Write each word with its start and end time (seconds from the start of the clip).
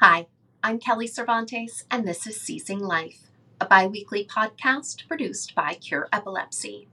Hi, 0.00 0.26
I'm 0.62 0.78
Kelly 0.78 1.06
Cervantes, 1.06 1.84
and 1.90 2.06
this 2.06 2.26
is 2.26 2.38
Seizing 2.38 2.80
Life, 2.80 3.30
a 3.58 3.64
bi 3.64 3.86
weekly 3.86 4.26
podcast 4.26 5.08
produced 5.08 5.54
by 5.54 5.72
Cure 5.72 6.06
Epilepsy. 6.12 6.86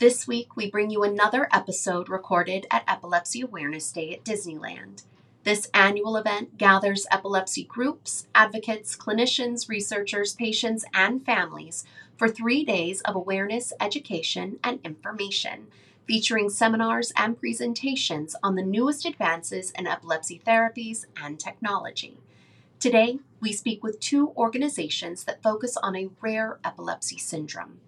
This 0.00 0.26
week, 0.26 0.56
we 0.56 0.68
bring 0.68 0.90
you 0.90 1.04
another 1.04 1.48
episode 1.52 2.08
recorded 2.08 2.66
at 2.72 2.82
Epilepsy 2.88 3.42
Awareness 3.42 3.92
Day 3.92 4.12
at 4.12 4.24
Disneyland. 4.24 5.04
This 5.48 5.70
annual 5.72 6.18
event 6.18 6.58
gathers 6.58 7.06
epilepsy 7.10 7.64
groups, 7.64 8.26
advocates, 8.34 8.94
clinicians, 8.94 9.66
researchers, 9.66 10.34
patients, 10.34 10.84
and 10.92 11.24
families 11.24 11.86
for 12.18 12.28
three 12.28 12.66
days 12.66 13.00
of 13.00 13.16
awareness, 13.16 13.72
education, 13.80 14.58
and 14.62 14.78
information, 14.84 15.68
featuring 16.06 16.50
seminars 16.50 17.14
and 17.16 17.40
presentations 17.40 18.36
on 18.42 18.56
the 18.56 18.62
newest 18.62 19.06
advances 19.06 19.70
in 19.70 19.86
epilepsy 19.86 20.38
therapies 20.46 21.06
and 21.16 21.40
technology. 21.40 22.18
Today, 22.78 23.18
we 23.40 23.54
speak 23.54 23.82
with 23.82 24.00
two 24.00 24.32
organizations 24.36 25.24
that 25.24 25.42
focus 25.42 25.78
on 25.78 25.96
a 25.96 26.10
rare 26.20 26.58
epilepsy 26.62 27.16
syndrome. 27.16 27.80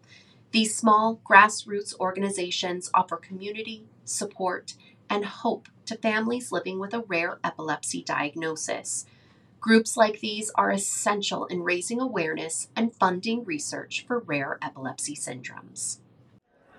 These 0.52 0.74
small 0.74 1.20
grassroots 1.28 1.94
organizations 2.00 2.90
offer 2.94 3.18
community, 3.18 3.84
support, 4.06 4.72
and 5.10 5.24
hope 5.24 5.68
to 5.86 5.96
families 5.96 6.52
living 6.52 6.78
with 6.78 6.94
a 6.94 7.00
rare 7.00 7.40
epilepsy 7.44 8.02
diagnosis. 8.02 9.04
Groups 9.60 9.96
like 9.96 10.20
these 10.20 10.50
are 10.54 10.70
essential 10.70 11.44
in 11.46 11.62
raising 11.62 12.00
awareness 12.00 12.68
and 12.74 12.94
funding 12.94 13.44
research 13.44 14.06
for 14.06 14.20
rare 14.20 14.58
epilepsy 14.62 15.14
syndromes. 15.14 15.98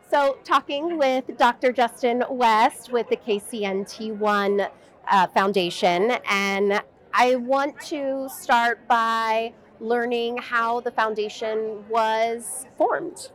So, 0.09 0.38
talking 0.44 0.97
with 0.97 1.38
Dr. 1.38 1.72
Justin 1.72 2.23
West 2.30 2.91
with 2.91 3.08
the 3.09 3.17
KCNT1 3.17 4.69
uh, 5.09 5.28
Foundation, 5.28 6.11
and 6.30 6.81
I 7.13 7.36
want 7.36 7.80
to 7.81 8.28
start 8.30 8.88
by 8.88 9.53
learning 9.80 10.38
how 10.38 10.81
the 10.81 10.91
foundation 10.91 11.88
was 11.89 12.66
formed. 12.78 13.30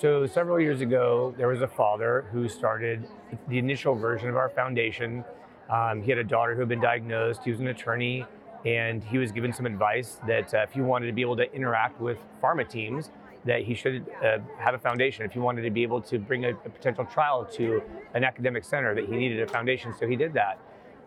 So 0.00 0.26
several 0.26 0.58
years 0.58 0.80
ago, 0.80 1.32
there 1.38 1.46
was 1.46 1.62
a 1.62 1.68
father 1.68 2.26
who 2.32 2.48
started 2.48 3.06
the 3.48 3.58
initial 3.58 3.94
version 3.94 4.28
of 4.28 4.36
our 4.36 4.48
foundation. 4.48 5.24
Um, 5.70 6.02
he 6.02 6.10
had 6.10 6.18
a 6.18 6.24
daughter 6.24 6.54
who 6.54 6.60
had 6.60 6.68
been 6.68 6.80
diagnosed. 6.80 7.42
He 7.44 7.52
was 7.52 7.60
an 7.60 7.68
attorney, 7.68 8.26
and 8.64 9.04
he 9.04 9.18
was 9.18 9.30
given 9.30 9.52
some 9.52 9.66
advice 9.66 10.18
that 10.26 10.52
uh, 10.52 10.58
if 10.58 10.72
he 10.72 10.80
wanted 10.80 11.06
to 11.06 11.12
be 11.12 11.20
able 11.20 11.36
to 11.36 11.52
interact 11.54 12.00
with 12.00 12.18
pharma 12.42 12.68
teams, 12.68 13.10
that 13.44 13.62
he 13.62 13.74
should 13.74 14.04
uh, 14.22 14.38
have 14.58 14.74
a 14.74 14.78
foundation. 14.78 15.24
If 15.24 15.32
he 15.32 15.38
wanted 15.38 15.62
to 15.62 15.70
be 15.70 15.84
able 15.84 16.00
to 16.02 16.18
bring 16.18 16.44
a, 16.44 16.50
a, 16.50 16.70
potential 16.70 17.04
trial 17.04 17.44
to 17.52 17.80
an 18.14 18.24
academic 18.24 18.64
center, 18.64 18.96
that 18.96 19.04
he 19.04 19.12
needed 19.12 19.40
a 19.42 19.46
foundation. 19.46 19.94
So 19.98 20.08
he 20.08 20.16
did 20.16 20.32
that. 20.34 20.58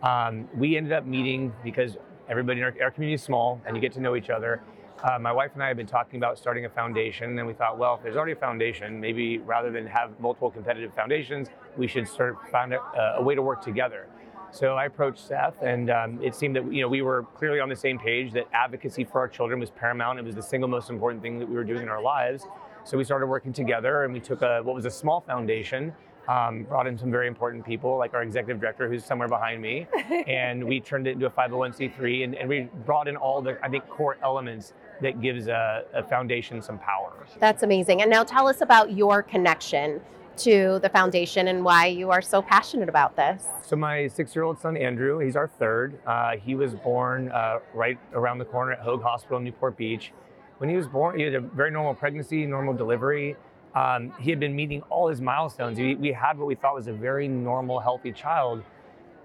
Um, 0.02 0.48
we 0.56 0.78
ended 0.78 0.94
up 0.94 1.06
meeting 1.06 1.54
because 1.62 1.98
everybody 2.30 2.62
in 2.62 2.66
our, 2.66 2.76
our 2.82 2.92
community 2.92 3.16
is 3.16 3.24
small, 3.24 3.62
and 3.66 3.76
you 3.76 3.82
get 3.82 3.92
to 3.94 4.00
know 4.00 4.16
each 4.16 4.30
other. 4.30 4.62
Uh, 5.04 5.20
my 5.20 5.32
wife 5.32 5.52
and 5.54 5.62
I 5.62 5.68
had 5.68 5.78
been 5.78 5.86
talking 5.86 6.18
about 6.18 6.40
starting 6.40 6.66
a 6.66 6.70
foundation, 6.70 7.38
and 7.38 7.48
we 7.48 7.54
thought, 7.54 7.78
well, 7.78 7.96
if 7.96 8.04
there's 8.04 8.16
already 8.16 8.32
a 8.32 8.38
foundation, 8.38 9.00
maybe 9.00 9.38
rather 9.38 9.72
than 9.72 9.86
have 9.86 10.20
multiple 10.20 10.50
competitive 10.50 10.92
foundations, 10.96 11.50
we 11.78 11.88
should 11.88 12.08
start 12.08 12.38
find 12.52 12.74
a, 12.74 12.80
a 13.18 13.22
way 13.22 13.36
to 13.36 13.42
work 13.44 13.62
together. 13.62 14.08
So 14.52 14.76
I 14.76 14.86
approached 14.86 15.20
Seth, 15.28 15.62
and 15.62 15.92
um, 15.92 16.20
it 16.24 16.34
seemed 16.34 16.56
that 16.56 16.74
you 16.74 16.82
know 16.82 16.88
we 16.88 17.04
were 17.04 17.24
clearly 17.36 17.60
on 17.60 17.70
the 17.70 17.76
same 17.76 18.00
page 18.00 18.32
that 18.34 18.48
advocacy 18.54 19.04
for 19.04 19.20
our 19.20 19.28
children 19.28 19.60
was 19.60 19.70
paramount. 19.70 20.18
It 20.18 20.26
was 20.26 20.36
the 20.36 20.42
single 20.42 20.68
most 20.68 20.90
important 20.90 21.22
thing 21.22 21.38
that 21.38 21.48
we 21.48 21.56
were 21.56 21.64
doing 21.64 21.84
in 21.84 21.90
our 21.90 22.02
lives. 22.02 22.46
So 22.84 22.98
we 22.98 23.04
started 23.04 23.28
working 23.28 23.54
together, 23.54 24.04
and 24.04 24.12
we 24.12 24.20
took 24.20 24.42
a 24.42 24.62
what 24.64 24.74
was 24.74 24.86
a 24.86 24.92
small 24.92 25.22
foundation 25.22 25.94
um, 26.28 26.64
brought 26.64 26.88
in 26.88 26.98
some 26.98 27.12
very 27.12 27.28
important 27.28 27.66
people, 27.66 27.98
like 27.98 28.14
our 28.14 28.22
executive 28.22 28.60
director, 28.60 28.90
who's 28.90 29.06
somewhere 29.06 29.28
behind 29.28 29.62
me, 29.62 29.88
and 30.28 30.64
we 30.64 30.80
turned 30.80 31.08
it 31.08 31.12
into 31.12 31.26
a 31.26 31.30
501c3, 31.30 32.24
and, 32.24 32.36
and, 32.36 32.50
we 32.50 32.70
brought 32.86 33.08
in 33.08 33.16
all 33.16 33.42
the, 33.42 33.58
I 33.64 33.70
think, 33.70 33.88
core 33.88 34.18
elements 34.22 34.74
that 35.02 35.22
gives 35.22 35.48
a, 35.48 35.84
a 35.94 36.04
foundation 36.04 36.62
some 36.62 36.80
power. 36.80 37.26
That's 37.40 37.64
amazing. 37.64 38.02
And 38.02 38.10
now 38.10 38.24
tell 38.24 38.48
us 38.48 38.62
about 38.62 38.94
your 38.94 39.24
connection 39.24 40.02
to 40.38 40.80
the 40.82 40.90
foundation 40.90 41.48
and 41.48 41.64
why 41.64 41.88
you 41.88 42.12
are 42.12 42.22
so 42.22 42.42
passionate 42.42 42.90
about 42.90 43.16
this. 43.16 43.46
So 43.64 43.76
my 43.76 44.08
six-year-old 44.08 44.60
son 44.60 44.78
Andrew, 44.78 45.20
he's 45.20 45.36
our 45.36 45.48
third. 45.48 46.00
Uh, 46.06 46.38
he 46.38 46.56
was 46.56 46.76
born 46.76 47.32
uh, 47.32 47.60
right 47.74 47.98
around 48.14 48.38
the 48.38 48.46
corner 48.46 48.74
at 48.74 48.80
Hoag 48.80 49.02
Hospital 49.02 49.38
in 49.38 49.44
Newport 49.44 49.76
Beach. 49.78 50.12
When 50.60 50.70
he 50.70 50.76
was 50.76 50.88
born, 50.88 51.18
he 51.18 51.24
had 51.24 51.36
a 51.36 51.42
very 51.42 51.72
normal 51.72 51.94
pregnancy, 51.94 52.46
normal 52.46 52.74
delivery. 52.74 53.36
Um, 53.76 54.12
he 54.20 54.30
had 54.30 54.40
been 54.40 54.56
meeting 54.56 54.82
all 54.90 55.08
his 55.08 55.22
milestones. 55.22 55.78
We, 55.78 55.96
we, 55.96 56.12
had 56.12 56.38
what 56.38 56.48
we 56.48 56.56
thought 56.56 56.74
was 56.74 56.88
a 56.88 56.94
very 56.94 57.28
normal, 57.28 57.80
healthy 57.80 58.12
child. 58.12 58.64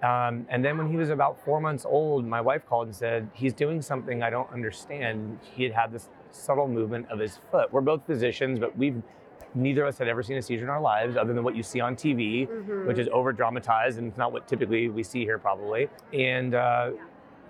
Um, 0.03 0.47
and 0.49 0.65
then 0.65 0.77
when 0.77 0.89
he 0.89 0.97
was 0.97 1.11
about 1.11 1.43
four 1.45 1.61
months 1.61 1.85
old, 1.85 2.27
my 2.27 2.41
wife 2.41 2.67
called 2.67 2.89
and 2.89 2.97
said, 2.97 3.29
He's 3.35 3.53
doing 3.53 3.81
something 3.81 4.23
I 4.23 4.31
don't 4.31 4.51
understand. 4.53 5.39
He 5.55 5.63
had 5.63 5.73
had 5.73 5.93
this 5.93 6.09
subtle 6.33 6.67
movement 6.67 7.09
of 7.11 7.19
his 7.19 7.39
foot. 7.51 7.73
We're 7.73 7.83
both 7.83 8.05
physicians, 8.07 8.59
but 8.59 8.77
we've 8.77 9.01
neither 9.55 9.83
of 9.83 9.89
us 9.89 9.99
had 9.99 10.09
ever 10.09 10.23
seen 10.23 10.37
a 10.39 10.43
seizure 10.43 10.65
in 10.65 10.71
our 10.71 10.81
lives 10.81 11.17
other 11.17 11.33
than 11.35 11.45
what 11.45 11.55
you 11.55 11.63
see 11.63 11.81
on 11.81 11.95
TV, 11.95 12.49
mm-hmm. 12.49 12.87
which 12.87 12.99
is 12.99 13.09
over 13.13 13.33
dramatized 13.33 13.99
and 13.99 14.09
it's 14.09 14.19
not 14.19 14.33
what 14.33 14.49
typically 14.49 14.89
we 14.89 15.03
see 15.03 15.25
here, 15.25 15.39
probably. 15.39 15.89
And 16.13 16.55
uh, 16.55 16.93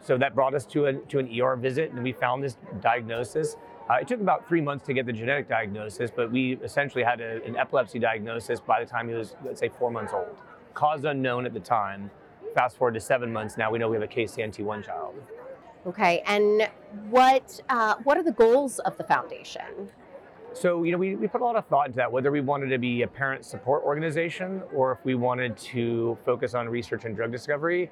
so 0.00 0.18
that 0.18 0.34
brought 0.34 0.54
us 0.54 0.66
to, 0.66 0.86
a, 0.86 0.92
to 0.94 1.18
an 1.20 1.40
ER 1.40 1.56
visit, 1.56 1.92
and 1.92 2.02
we 2.02 2.12
found 2.12 2.42
this 2.42 2.56
diagnosis. 2.80 3.56
Uh, 3.88 3.94
it 3.94 4.08
took 4.08 4.20
about 4.20 4.48
three 4.48 4.60
months 4.60 4.84
to 4.86 4.92
get 4.92 5.06
the 5.06 5.12
genetic 5.12 5.48
diagnosis, 5.48 6.10
but 6.14 6.30
we 6.30 6.54
essentially 6.62 7.04
had 7.04 7.20
a, 7.20 7.42
an 7.44 7.56
epilepsy 7.56 7.98
diagnosis 7.98 8.60
by 8.60 8.82
the 8.82 8.88
time 8.88 9.08
he 9.08 9.14
was, 9.14 9.36
let's 9.44 9.60
say, 9.60 9.68
four 9.68 9.90
months 9.90 10.12
old. 10.12 10.36
Cause 10.74 11.04
unknown 11.04 11.46
at 11.46 11.54
the 11.54 11.60
time. 11.60 12.10
Fast 12.54 12.76
forward 12.76 12.94
to 12.94 13.00
seven 13.00 13.32
months 13.32 13.56
now, 13.56 13.70
we 13.70 13.78
know 13.78 13.88
we 13.88 13.96
have 13.96 14.02
a 14.02 14.08
KCNT1 14.08 14.84
child. 14.84 15.14
Okay, 15.86 16.22
and 16.26 16.70
what 17.10 17.60
uh, 17.68 17.96
what 18.04 18.16
are 18.16 18.22
the 18.22 18.32
goals 18.32 18.78
of 18.80 18.96
the 18.98 19.04
foundation? 19.04 19.90
So, 20.54 20.82
you 20.82 20.92
know, 20.92 20.98
we, 20.98 21.16
we 21.16 21.28
put 21.28 21.40
a 21.40 21.44
lot 21.44 21.56
of 21.56 21.66
thought 21.66 21.86
into 21.86 21.96
that, 21.96 22.12
whether 22.12 22.30
we 22.30 22.42
wanted 22.42 22.68
to 22.68 22.78
be 22.78 23.02
a 23.02 23.08
parent 23.08 23.44
support 23.44 23.82
organization 23.84 24.62
or 24.74 24.92
if 24.92 24.98
we 25.02 25.14
wanted 25.14 25.56
to 25.56 26.18
focus 26.26 26.52
on 26.54 26.68
research 26.68 27.06
and 27.06 27.16
drug 27.16 27.32
discovery 27.32 27.90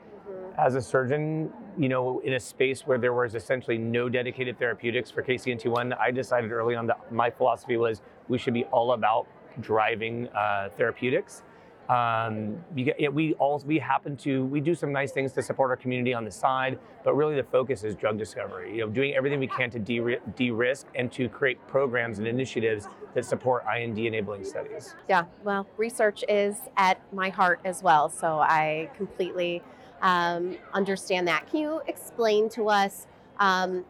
as 0.58 0.74
a 0.74 0.80
surgeon, 0.80 1.50
you 1.78 1.88
know, 1.88 2.20
in 2.20 2.34
a 2.34 2.40
space 2.40 2.82
where 2.82 2.98
there 2.98 3.14
was 3.14 3.34
essentially 3.34 3.78
no 3.78 4.08
dedicated 4.08 4.58
therapeutics 4.58 5.10
for 5.10 5.22
KCNT1, 5.22 5.98
I 5.98 6.10
decided 6.10 6.52
early 6.52 6.74
on 6.74 6.86
that 6.88 7.10
my 7.10 7.30
philosophy 7.30 7.76
was 7.76 8.02
we 8.28 8.36
should 8.36 8.54
be 8.54 8.64
all 8.64 8.92
about 8.92 9.26
driving 9.60 10.28
uh, 10.28 10.68
therapeutics. 10.76 11.42
Um, 11.90 12.64
we 12.72 13.34
all 13.40 13.60
we 13.66 13.80
happen 13.80 14.16
to 14.18 14.44
we 14.44 14.60
do 14.60 14.76
some 14.76 14.92
nice 14.92 15.10
things 15.10 15.32
to 15.32 15.42
support 15.42 15.70
our 15.70 15.76
community 15.76 16.14
on 16.14 16.24
the 16.24 16.30
side, 16.30 16.78
but 17.02 17.14
really 17.14 17.34
the 17.34 17.42
focus 17.42 17.82
is 17.82 17.96
drug 17.96 18.16
discovery. 18.16 18.76
You 18.76 18.86
know, 18.86 18.88
doing 18.88 19.14
everything 19.14 19.40
we 19.40 19.48
can 19.48 19.70
to 19.70 19.78
de-risk 19.80 20.86
and 20.94 21.10
to 21.10 21.28
create 21.28 21.58
programs 21.66 22.20
and 22.20 22.28
initiatives 22.28 22.86
that 23.14 23.24
support 23.24 23.64
IND 23.76 23.98
enabling 23.98 24.44
studies. 24.44 24.94
Yeah, 25.08 25.24
well, 25.42 25.66
research 25.76 26.22
is 26.28 26.56
at 26.76 27.00
my 27.12 27.28
heart 27.28 27.58
as 27.64 27.82
well, 27.82 28.08
so 28.08 28.38
I 28.38 28.88
completely 28.96 29.60
um, 30.00 30.58
understand 30.72 31.26
that. 31.26 31.50
Can 31.50 31.60
you 31.60 31.82
explain 31.88 32.48
to 32.50 32.68
us 32.68 33.08
um, 33.40 33.84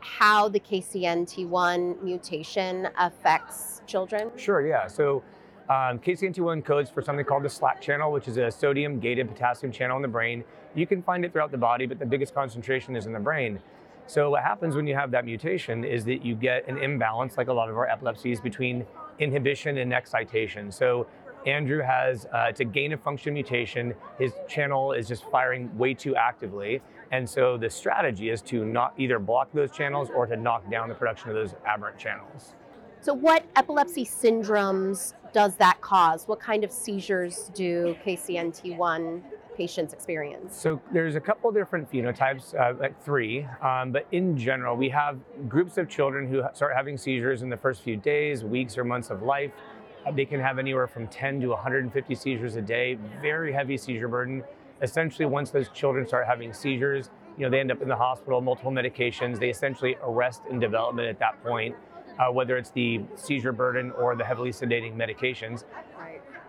how 0.00 0.48
the 0.50 0.60
KCNT1 0.60 2.02
mutation 2.02 2.90
affects 2.98 3.80
children? 3.86 4.30
Sure, 4.36 4.66
yeah. 4.66 4.86
So 4.86 5.22
um, 5.68 5.98
KCNT1 5.98 6.64
codes 6.64 6.90
for 6.90 7.02
something 7.02 7.24
called 7.24 7.42
the 7.42 7.48
SLAC 7.48 7.80
channel, 7.80 8.12
which 8.12 8.28
is 8.28 8.36
a 8.36 8.50
sodium 8.50 9.00
gated 9.00 9.28
potassium 9.28 9.72
channel 9.72 9.96
in 9.96 10.02
the 10.02 10.08
brain. 10.08 10.44
You 10.74 10.86
can 10.86 11.02
find 11.02 11.24
it 11.24 11.32
throughout 11.32 11.50
the 11.50 11.58
body, 11.58 11.86
but 11.86 11.98
the 11.98 12.06
biggest 12.06 12.34
concentration 12.34 12.94
is 12.94 13.06
in 13.06 13.12
the 13.12 13.18
brain. 13.18 13.58
So 14.06 14.30
what 14.30 14.42
happens 14.44 14.76
when 14.76 14.86
you 14.86 14.94
have 14.94 15.10
that 15.10 15.24
mutation 15.24 15.82
is 15.82 16.04
that 16.04 16.24
you 16.24 16.36
get 16.36 16.68
an 16.68 16.78
imbalance, 16.78 17.36
like 17.36 17.48
a 17.48 17.52
lot 17.52 17.68
of 17.68 17.76
our 17.76 17.88
epilepsies, 17.88 18.40
between 18.40 18.86
inhibition 19.18 19.78
and 19.78 19.92
excitation. 19.92 20.70
So 20.70 21.08
Andrew 21.46 21.82
has 21.82 22.26
uh, 22.26 22.46
it's 22.48 22.60
a 22.60 22.64
gain 22.64 22.92
of 22.92 23.00
function 23.00 23.34
mutation. 23.34 23.94
His 24.18 24.32
channel 24.48 24.92
is 24.92 25.08
just 25.08 25.24
firing 25.30 25.76
way 25.76 25.94
too 25.94 26.14
actively. 26.14 26.80
And 27.10 27.28
so 27.28 27.56
the 27.56 27.70
strategy 27.70 28.30
is 28.30 28.40
to 28.42 28.64
not 28.64 28.94
either 28.98 29.18
block 29.18 29.48
those 29.52 29.72
channels 29.72 30.10
or 30.14 30.26
to 30.26 30.36
knock 30.36 30.70
down 30.70 30.88
the 30.88 30.94
production 30.94 31.30
of 31.30 31.34
those 31.34 31.54
aberrant 31.66 31.98
channels. 31.98 32.54
So, 33.06 33.14
what 33.14 33.44
epilepsy 33.54 34.04
syndromes 34.04 35.12
does 35.32 35.54
that 35.58 35.80
cause? 35.80 36.26
What 36.26 36.40
kind 36.40 36.64
of 36.64 36.72
seizures 36.72 37.52
do 37.54 37.96
KCNT1 38.04 39.22
patients 39.56 39.94
experience? 39.94 40.56
So, 40.56 40.80
there's 40.92 41.14
a 41.14 41.20
couple 41.20 41.52
different 41.52 41.88
phenotypes, 41.88 42.52
uh, 42.58 42.76
like 42.80 43.00
three, 43.00 43.46
um, 43.62 43.92
but 43.92 44.08
in 44.10 44.36
general, 44.36 44.76
we 44.76 44.88
have 44.88 45.20
groups 45.48 45.78
of 45.78 45.88
children 45.88 46.26
who 46.26 46.42
start 46.52 46.74
having 46.74 46.98
seizures 46.98 47.42
in 47.42 47.48
the 47.48 47.56
first 47.56 47.82
few 47.82 47.96
days, 47.96 48.42
weeks, 48.42 48.76
or 48.76 48.82
months 48.82 49.10
of 49.10 49.22
life. 49.22 49.52
They 50.12 50.24
can 50.24 50.40
have 50.40 50.58
anywhere 50.58 50.88
from 50.88 51.06
10 51.06 51.40
to 51.42 51.50
150 51.50 52.12
seizures 52.16 52.56
a 52.56 52.60
day, 52.60 52.98
very 53.22 53.52
heavy 53.52 53.76
seizure 53.76 54.08
burden. 54.08 54.42
Essentially, 54.82 55.26
once 55.26 55.50
those 55.50 55.68
children 55.68 56.08
start 56.08 56.26
having 56.26 56.52
seizures, 56.52 57.10
you 57.38 57.44
know, 57.44 57.50
they 57.50 57.60
end 57.60 57.70
up 57.70 57.82
in 57.82 57.88
the 57.88 57.94
hospital, 57.94 58.40
multiple 58.40 58.72
medications. 58.72 59.38
They 59.38 59.50
essentially 59.50 59.96
arrest 60.02 60.42
in 60.50 60.58
development 60.58 61.06
at 61.06 61.20
that 61.20 61.40
point. 61.44 61.76
Uh, 62.18 62.30
whether 62.30 62.56
it's 62.56 62.70
the 62.70 63.00
seizure 63.14 63.52
burden 63.52 63.90
or 63.92 64.16
the 64.16 64.24
heavily 64.24 64.50
sedating 64.50 64.96
medications. 64.96 65.64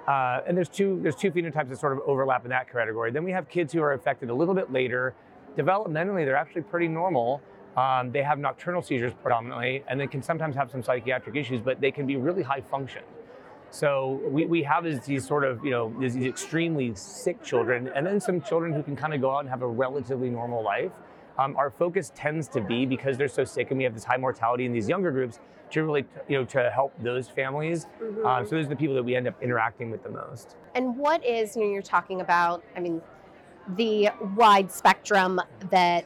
Uh, 0.08 0.42
and 0.48 0.56
there's 0.56 0.70
two 0.70 1.00
there's 1.02 1.18
two 1.18 1.32
phenotypes 1.32 1.68
that 1.68 1.78
sort 1.78 1.92
of 1.92 2.00
overlap 2.06 2.46
in 2.46 2.50
that 2.50 2.72
category. 2.72 3.12
Then 3.12 3.26
we 3.26 3.32
have 3.32 3.50
kids 3.50 3.74
who 3.74 3.82
are 3.82 3.94
affected 3.94 4.30
a 4.30 4.34
little 4.34 4.54
bit 4.54 4.72
later. 4.72 5.14
Developmentally, 5.58 6.24
they're 6.24 6.38
actually 6.38 6.62
pretty 6.62 6.88
normal. 6.88 7.42
Um, 7.76 8.12
they 8.12 8.24
have 8.24 8.40
nocturnal 8.40 8.82
seizures 8.82 9.14
predominantly, 9.22 9.84
and 9.88 10.00
they 10.00 10.08
can 10.08 10.24
sometimes 10.24 10.56
have 10.56 10.72
some 10.72 10.82
psychiatric 10.82 11.36
issues, 11.36 11.62
but 11.62 11.80
they 11.82 11.92
can 11.92 12.08
be 12.08 12.16
really 12.16 12.42
high 12.42 12.62
function. 12.62 13.04
So 13.70 14.22
we, 14.30 14.46
we 14.46 14.64
have 14.64 14.84
these, 15.06 15.28
sort 15.28 15.44
of, 15.44 15.64
you 15.64 15.72
know, 15.72 15.94
these 16.00 16.16
extremely 16.16 16.96
sick 16.96 17.44
children, 17.44 17.92
and 17.94 18.06
then 18.06 18.20
some 18.20 18.42
children 18.42 18.74
who 18.74 18.82
can 18.82 18.96
kind 18.96 19.14
of 19.14 19.22
go 19.22 19.36
out 19.36 19.42
and 19.42 19.50
have 19.50 19.62
a 19.62 19.68
relatively 19.68 20.30
normal 20.30 20.64
life. 20.64 20.92
Um, 21.38 21.56
our 21.56 21.70
focus 21.70 22.12
tends 22.16 22.48
to 22.50 22.62
be 22.62 22.86
because 22.86 23.18
they're 23.18 23.28
so 23.28 23.44
sick 23.44 23.70
and 23.70 23.78
we 23.78 23.84
have 23.84 23.94
this 23.94 24.04
high 24.04 24.18
mortality 24.18 24.66
in 24.66 24.74
these 24.74 24.90
younger 24.90 25.12
groups 25.12 25.40
to 25.72 25.84
really, 25.84 26.06
you 26.28 26.38
know, 26.38 26.46
to 26.46 26.70
help 26.70 26.94
those 27.02 27.28
families. 27.30 27.88
Mhm. 28.02 28.26
Um, 28.26 28.46
so 28.46 28.56
those 28.56 28.66
are 28.66 28.70
the 28.70 28.76
people 28.76 28.96
that 28.96 29.04
we 29.04 29.16
end 29.16 29.28
up 29.28 29.36
interacting 29.42 29.92
with 29.92 30.02
the 30.04 30.10
most. 30.10 30.56
And 30.76 30.98
what 30.98 31.24
is, 31.26 31.56
you 31.56 31.64
know, 31.64 31.70
you're 31.70 31.82
talking 31.82 32.22
about, 32.22 32.64
I 32.76 32.80
mean, 32.80 33.02
the 33.76 34.10
wide 34.36 34.72
spectrum 34.72 35.42
that 35.70 36.06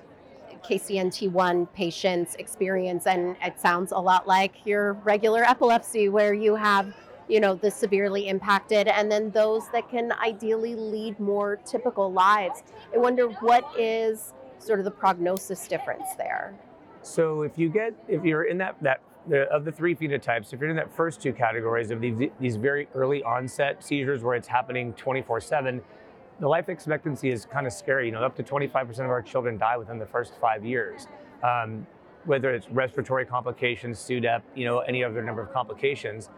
KCNT1 0.64 1.68
patients 1.74 2.36
experience, 2.36 3.08
and 3.08 3.36
it 3.42 3.60
sounds 3.60 3.92
a 3.92 4.00
lot 4.00 4.28
like 4.28 4.66
your 4.66 4.94
regular 4.94 5.44
epilepsy 5.44 6.10
where 6.10 6.34
you 6.34 6.56
have, 6.56 6.94
you 7.28 7.40
know, 7.40 7.56
the 7.56 7.72
severely 7.72 8.28
impacted 8.28 8.88
and 8.88 9.12
then 9.12 9.32
those 9.32 9.70
that 9.70 9.90
can 9.90 10.12
ideally 10.14 10.76
lead 10.76 11.20
more 11.20 11.58
typical 11.66 12.12
lives. 12.12 12.64
I 12.94 12.98
wonder 12.98 13.28
what 13.28 13.64
is 13.78 14.34
sort 14.62 14.80
of 14.80 14.86
the 14.86 14.92
prognosis 14.92 15.68
difference 15.68 16.08
there. 16.18 16.54
So 17.02 17.42
if 17.42 17.58
you 17.58 17.70
get, 17.70 17.94
if 18.08 18.24
you're 18.24 18.44
in 18.44 18.58
that, 18.60 18.76
that 18.82 19.02
the, 19.28 19.44
of 19.50 19.66
the 19.66 19.72
three 19.72 19.96
phenotypes, 19.96 20.54
if 20.54 20.60
you're 20.60 20.70
in 20.70 20.76
that 20.76 20.96
first 20.96 21.22
two 21.22 21.34
categories 21.34 21.92
of 21.92 22.02
these, 22.02 22.30
these 22.40 22.56
very 22.56 22.88
early 22.94 23.24
onset 23.24 23.84
seizures 23.84 24.24
where 24.24 24.36
it's 24.36 24.48
happening 24.48 24.94
24 24.94 25.42
7, 25.42 25.82
the 26.40 26.48
life 26.48 26.70
expectancy 26.70 27.30
is 27.30 27.46
kind 27.46 27.68
of 27.68 27.74
scary. 27.74 28.08
You 28.08 28.14
know, 28.14 28.24
up 28.24 28.36
to 28.36 28.44
25% 28.44 28.90
of 29.00 29.10
our 29.10 29.22
children 29.22 29.58
die 29.58 29.78
within 29.78 30.00
the 30.00 30.06
first 30.06 30.34
five 30.40 30.66
years. 30.66 31.08
Um, 31.44 31.86
whether 32.26 32.54
it's 32.54 32.70
respiratory 32.70 33.26
complications, 33.26 33.98
SUDEP, 33.98 34.42
you 34.56 34.66
know, 34.66 34.80
any 34.80 35.04
other 35.04 35.24
number 35.24 35.42
of 35.42 35.52
complications. 35.52 36.30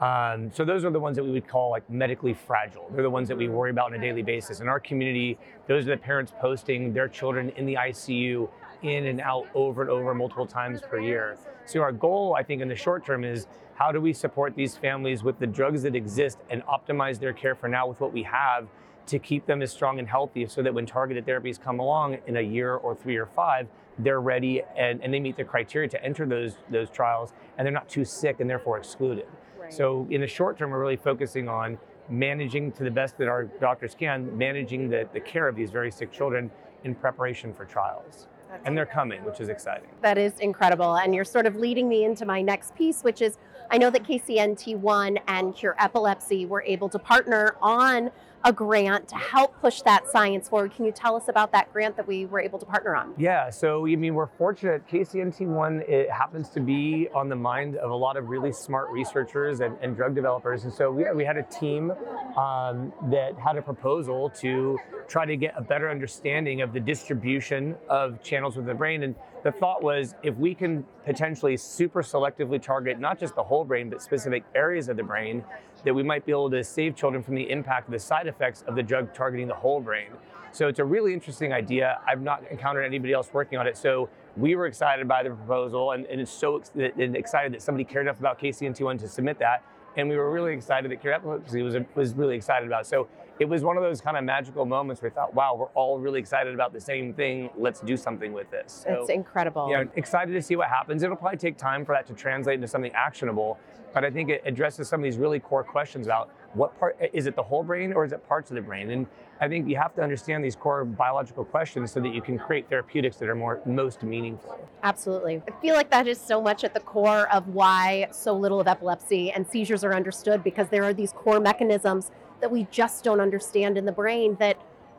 Um, 0.00 0.50
so 0.50 0.64
those 0.64 0.84
are 0.84 0.90
the 0.90 0.98
ones 0.98 1.16
that 1.16 1.24
we 1.24 1.30
would 1.30 1.46
call 1.46 1.70
like 1.70 1.88
medically 1.90 2.32
fragile. 2.32 2.88
They're 2.90 3.02
the 3.02 3.10
ones 3.10 3.28
that 3.28 3.36
we 3.36 3.48
worry 3.48 3.70
about 3.70 3.92
on 3.92 3.94
a 3.94 4.00
daily 4.00 4.22
basis. 4.22 4.60
In 4.60 4.68
our 4.68 4.80
community, 4.80 5.38
those 5.66 5.86
are 5.86 5.90
the 5.90 5.98
parents 5.98 6.32
posting 6.40 6.94
their 6.94 7.06
children 7.06 7.50
in 7.50 7.66
the 7.66 7.74
ICU 7.74 8.48
in 8.82 9.06
and 9.06 9.20
out 9.20 9.46
over 9.54 9.82
and 9.82 9.90
over 9.90 10.14
multiple 10.14 10.46
times 10.46 10.80
per 10.80 10.98
year. 10.98 11.36
So 11.66 11.82
our 11.82 11.92
goal, 11.92 12.34
I 12.38 12.42
think, 12.42 12.62
in 12.62 12.68
the 12.68 12.76
short 12.76 13.04
term 13.04 13.24
is 13.24 13.46
how 13.74 13.92
do 13.92 14.00
we 14.00 14.14
support 14.14 14.56
these 14.56 14.74
families 14.74 15.22
with 15.22 15.38
the 15.38 15.46
drugs 15.46 15.82
that 15.82 15.94
exist 15.94 16.38
and 16.48 16.62
optimize 16.62 17.18
their 17.18 17.34
care 17.34 17.54
for 17.54 17.68
now 17.68 17.86
with 17.86 18.00
what 18.00 18.12
we 18.12 18.22
have 18.22 18.68
to 19.06 19.18
keep 19.18 19.44
them 19.44 19.60
as 19.60 19.70
strong 19.70 19.98
and 19.98 20.08
healthy 20.08 20.46
so 20.46 20.62
that 20.62 20.72
when 20.72 20.86
targeted 20.86 21.26
therapies 21.26 21.60
come 21.60 21.78
along 21.78 22.16
in 22.26 22.36
a 22.36 22.40
year 22.40 22.74
or 22.76 22.94
three 22.94 23.16
or 23.16 23.26
five, 23.26 23.68
they're 23.98 24.20
ready 24.20 24.62
and, 24.76 25.02
and 25.02 25.12
they 25.12 25.20
meet 25.20 25.36
the 25.36 25.44
criteria 25.44 25.88
to 25.88 26.02
enter 26.02 26.24
those, 26.24 26.56
those 26.70 26.88
trials 26.88 27.34
and 27.58 27.66
they're 27.66 27.72
not 27.72 27.88
too 27.88 28.04
sick 28.04 28.40
and 28.40 28.48
therefore 28.48 28.78
excluded. 28.78 29.26
So 29.70 30.06
in 30.10 30.20
the 30.20 30.26
short 30.26 30.58
term, 30.58 30.70
we're 30.70 30.80
really 30.80 30.96
focusing 30.96 31.48
on 31.48 31.78
managing 32.08 32.72
to 32.72 32.84
the 32.84 32.90
best 32.90 33.16
that 33.18 33.28
our 33.28 33.44
doctors 33.44 33.94
can, 33.94 34.36
managing 34.36 34.88
the, 34.88 35.08
the 35.12 35.20
care 35.20 35.46
of 35.46 35.54
these 35.54 35.70
very 35.70 35.90
sick 35.90 36.12
children 36.12 36.50
in 36.84 36.94
preparation 36.94 37.54
for 37.54 37.64
trials. 37.64 38.26
And 38.64 38.76
they're 38.76 38.84
coming, 38.84 39.24
which 39.24 39.40
is 39.40 39.48
exciting. 39.48 39.90
That 40.02 40.18
is 40.18 40.40
incredible. 40.40 40.96
And 40.96 41.14
you're 41.14 41.24
sort 41.24 41.46
of 41.46 41.54
leading 41.54 41.88
me 41.88 42.04
into 42.04 42.26
my 42.26 42.42
next 42.42 42.74
piece, 42.74 43.02
which 43.02 43.22
is 43.22 43.38
I 43.70 43.78
know 43.78 43.90
that 43.90 44.02
KCNT1 44.02 45.20
and 45.28 45.54
Cure 45.54 45.76
Epilepsy 45.78 46.46
were 46.46 46.62
able 46.62 46.88
to 46.88 46.98
partner 46.98 47.54
on 47.62 48.10
a 48.44 48.52
grant 48.52 49.08
to 49.08 49.16
help 49.16 49.58
push 49.60 49.82
that 49.82 50.06
science 50.08 50.48
forward. 50.48 50.74
Can 50.74 50.84
you 50.84 50.92
tell 50.92 51.16
us 51.16 51.28
about 51.28 51.52
that 51.52 51.72
grant 51.72 51.96
that 51.96 52.06
we 52.06 52.26
were 52.26 52.40
able 52.40 52.58
to 52.58 52.66
partner 52.66 52.96
on? 52.96 53.14
Yeah, 53.18 53.50
so 53.50 53.86
I 53.86 53.96
mean, 53.96 54.14
we're 54.14 54.26
fortunate. 54.26 54.86
KCNT1 54.88 55.88
it 55.88 56.10
happens 56.10 56.48
to 56.50 56.60
be 56.60 57.08
on 57.14 57.28
the 57.28 57.36
mind 57.36 57.76
of 57.76 57.90
a 57.90 57.94
lot 57.94 58.16
of 58.16 58.28
really 58.28 58.52
smart 58.52 58.88
researchers 58.90 59.60
and, 59.60 59.76
and 59.82 59.96
drug 59.96 60.14
developers, 60.14 60.64
and 60.64 60.72
so 60.72 60.90
we, 60.90 61.04
we 61.14 61.24
had 61.24 61.36
a 61.36 61.42
team 61.44 61.92
um, 62.36 62.92
that 63.10 63.38
had 63.38 63.56
a 63.56 63.62
proposal 63.62 64.30
to 64.30 64.78
try 65.10 65.26
to 65.26 65.36
get 65.36 65.52
a 65.56 65.60
better 65.60 65.90
understanding 65.90 66.62
of 66.62 66.72
the 66.72 66.80
distribution 66.80 67.76
of 67.88 68.22
channels 68.22 68.56
within 68.56 68.68
the 68.68 68.74
brain. 68.74 69.02
And 69.02 69.14
the 69.42 69.50
thought 69.50 69.82
was, 69.82 70.14
if 70.22 70.36
we 70.36 70.54
can 70.54 70.84
potentially 71.04 71.56
super 71.56 72.02
selectively 72.02 72.62
target 72.62 73.00
not 73.00 73.18
just 73.18 73.34
the 73.34 73.42
whole 73.42 73.64
brain, 73.64 73.90
but 73.90 74.00
specific 74.00 74.44
areas 74.54 74.88
of 74.88 74.96
the 74.96 75.02
brain, 75.02 75.44
that 75.84 75.94
we 75.94 76.02
might 76.02 76.24
be 76.26 76.32
able 76.32 76.50
to 76.50 76.62
save 76.62 76.96
children 76.96 77.22
from 77.22 77.34
the 77.34 77.50
impact 77.50 77.88
of 77.88 77.92
the 77.92 77.98
side 77.98 78.26
effects 78.26 78.62
of 78.66 78.74
the 78.74 78.82
drug 78.82 79.12
targeting 79.14 79.48
the 79.48 79.54
whole 79.54 79.80
brain. 79.80 80.08
So 80.52 80.68
it's 80.68 80.80
a 80.80 80.84
really 80.84 81.12
interesting 81.12 81.52
idea. 81.52 82.00
I've 82.06 82.22
not 82.22 82.42
encountered 82.50 82.82
anybody 82.84 83.12
else 83.12 83.30
working 83.32 83.58
on 83.58 83.66
it. 83.66 83.76
So 83.76 84.08
we 84.36 84.56
were 84.56 84.66
excited 84.66 85.06
by 85.06 85.22
the 85.22 85.30
proposal 85.30 85.92
and, 85.92 86.06
and 86.06 86.20
it's 86.20 86.30
so 86.30 86.58
ex- 86.58 86.72
and 86.74 87.16
excited 87.16 87.52
that 87.52 87.62
somebody 87.62 87.84
cared 87.84 88.06
enough 88.06 88.18
about 88.18 88.40
KCNT1 88.40 88.98
to 89.00 89.08
submit 89.08 89.38
that. 89.38 89.64
And 89.96 90.08
we 90.08 90.16
were 90.16 90.30
really 90.30 90.52
excited 90.52 90.90
that 90.90 91.00
Cure 91.00 91.12
Epilepsy 91.12 91.62
was, 91.62 91.76
was 91.94 92.14
really 92.14 92.36
excited 92.36 92.66
about. 92.66 92.82
it. 92.82 92.86
So 92.86 93.08
it 93.40 93.48
was 93.48 93.64
one 93.64 93.78
of 93.78 93.82
those 93.82 94.02
kind 94.02 94.18
of 94.18 94.22
magical 94.22 94.66
moments 94.66 95.00
where 95.00 95.10
we 95.10 95.14
thought, 95.14 95.32
wow, 95.32 95.54
we're 95.56 95.64
all 95.68 95.98
really 95.98 96.20
excited 96.20 96.52
about 96.52 96.74
the 96.74 96.80
same 96.80 97.14
thing. 97.14 97.48
Let's 97.56 97.80
do 97.80 97.96
something 97.96 98.34
with 98.34 98.50
this. 98.50 98.84
So, 98.84 99.00
It's 99.00 99.08
incredible. 99.08 99.66
you 99.70 99.78
know, 99.78 99.88
excited 99.96 100.32
to 100.32 100.42
see 100.42 100.56
what 100.56 100.68
happens. 100.68 101.02
It'll 101.02 101.16
probably 101.16 101.38
take 101.38 101.56
time 101.56 101.86
for 101.86 101.94
that 101.94 102.06
to 102.08 102.12
translate 102.12 102.56
into 102.56 102.68
something 102.68 102.92
actionable, 102.92 103.58
but 103.94 104.04
I 104.04 104.10
think 104.10 104.28
it 104.28 104.42
addresses 104.44 104.90
some 104.90 105.00
of 105.00 105.04
these 105.04 105.16
really 105.16 105.40
core 105.40 105.64
questions 105.64 106.06
about 106.06 106.30
what 106.52 106.78
part 106.78 106.98
is 107.14 107.26
it 107.26 107.34
the 107.34 107.42
whole 107.42 107.62
brain 107.62 107.94
or 107.94 108.04
is 108.04 108.12
it 108.12 108.28
parts 108.28 108.50
of 108.50 108.56
the 108.56 108.60
brain? 108.60 108.90
And 108.90 109.06
I 109.40 109.48
think 109.48 109.66
you 109.66 109.76
have 109.76 109.94
to 109.94 110.02
understand 110.02 110.44
these 110.44 110.54
core 110.54 110.84
biological 110.84 111.44
questions 111.46 111.92
so 111.92 112.00
that 112.00 112.12
you 112.12 112.20
can 112.20 112.38
create 112.38 112.68
therapeutics 112.68 113.16
that 113.16 113.28
are 113.30 113.34
more 113.34 113.60
most 113.64 114.02
meaningful. 114.02 114.58
Absolutely. 114.82 115.40
I 115.48 115.60
feel 115.62 115.74
like 115.74 115.90
that 115.92 116.06
is 116.06 116.20
so 116.20 116.42
much 116.42 116.62
at 116.62 116.74
the 116.74 116.80
core 116.80 117.26
of 117.32 117.48
why 117.48 118.08
so 118.10 118.36
little 118.36 118.60
of 118.60 118.68
epilepsy 118.68 119.32
and 119.32 119.46
seizures 119.48 119.82
are 119.82 119.94
understood 119.94 120.44
because 120.44 120.68
there 120.68 120.84
are 120.84 120.92
these 120.92 121.12
core 121.12 121.40
mechanisms 121.40 122.10
that 122.40 122.50
we 122.50 122.66
just 122.70 123.04
don't 123.04 123.20
understand 123.20 123.78
in 123.78 123.84
the 123.84 123.92
brain 123.92 124.36
that 124.40 124.56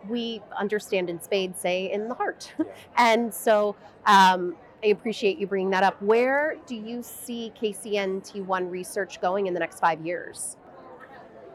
we 0.08 0.42
understand 0.58 1.10
in 1.10 1.22
spades, 1.22 1.60
say 1.60 1.92
in 1.92 2.08
the 2.08 2.16
heart. 2.16 2.54
and 2.98 3.34
so 3.34 3.76
um, 4.06 4.56
I 4.84 4.88
appreciate 4.88 5.38
you 5.38 5.48
bringing 5.48 5.70
that 5.72 5.84
up. 5.84 6.02
Where 6.02 6.56
do 6.66 6.76
you 6.76 7.04
see 7.04 7.52
KCNT1 7.62 8.72
research 8.72 9.22
going 9.22 9.48
in 9.48 9.54
the 9.54 9.60
next 9.60 9.80
five 9.80 10.04
years? 10.06 10.58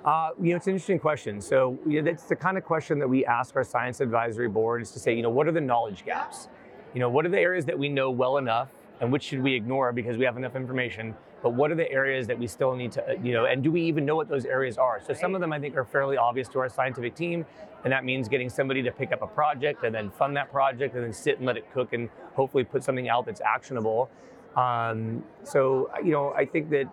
Uh, 0.05 0.31
you 0.40 0.50
know, 0.50 0.57
it's 0.57 0.69
an 0.69 0.75
interesting 0.75 1.00
question. 1.00 1.40
So 1.40 1.76
you 1.85 2.00
know, 2.00 2.11
that's 2.11 2.25
the 2.25 2.37
kind 2.37 2.57
of 2.57 2.64
question 2.64 3.00
that 3.00 3.09
we 3.09 3.26
ask 3.26 3.57
our 3.57 3.64
science 3.64 4.00
advisory 4.00 4.49
board 4.49 4.83
is 4.83 4.93
to 4.93 5.00
say, 5.00 5.14
you 5.14 5.23
know, 5.23 5.31
what 5.31 5.49
are 5.49 5.52
the 5.52 5.61
knowledge 5.61 6.05
gaps? 6.05 6.49
You 6.95 7.00
know, 7.00 7.11
what 7.11 7.26
are 7.26 7.28
the 7.28 7.40
areas 7.40 7.64
that 7.64 7.76
we 7.76 7.88
know 7.88 8.11
well 8.11 8.38
enough 8.38 8.71
and 9.00 9.11
which 9.11 9.25
should 9.25 9.43
we 9.43 9.55
ignore 9.55 9.93
because 9.93 10.16
we 10.16 10.25
have 10.25 10.37
enough 10.37 10.55
information? 10.55 11.14
But 11.47 11.55
what 11.55 11.71
are 11.71 11.76
the 11.76 11.88
areas 11.93 12.26
that 12.26 12.37
we 12.37 12.49
still 12.49 12.75
need 12.75 12.91
to, 12.91 13.09
uh, 13.09 13.12
you 13.23 13.33
know, 13.33 13.45
and 13.45 13.62
do 13.62 13.71
we 13.71 13.81
even 13.83 14.05
know 14.05 14.17
what 14.17 14.29
those 14.29 14.45
areas 14.45 14.79
are? 14.79 15.00
So 15.00 15.15
some 15.15 15.37
of 15.37 15.41
them 15.41 15.53
I 15.53 15.61
think 15.61 15.76
are 15.76 15.85
fairly 15.85 16.17
obvious 16.17 16.49
to 16.49 16.59
our 16.59 16.69
scientific 16.69 17.15
team, 17.15 17.47
and 17.85 17.93
that 17.93 18.05
means 18.05 18.26
getting 18.26 18.50
somebody 18.50 18.83
to 18.83 18.91
pick 18.91 19.12
up 19.12 19.23
a 19.23 19.29
project 19.29 19.85
and 19.85 19.95
then 19.95 20.11
fund 20.11 20.37
that 20.37 20.50
project 20.50 20.97
and 20.97 21.05
then 21.05 21.12
sit 21.12 21.37
and 21.37 21.47
let 21.47 21.57
it 21.57 21.73
cook 21.73 21.93
and 21.93 22.09
hopefully 22.35 22.65
put 22.65 22.83
something 22.83 23.09
out 23.09 23.26
that's 23.26 23.41
actionable. 23.41 24.11
Um, 24.57 25.23
so 25.45 25.88
you 26.03 26.11
know, 26.11 26.33
I 26.33 26.47
think 26.47 26.69
that 26.71 26.87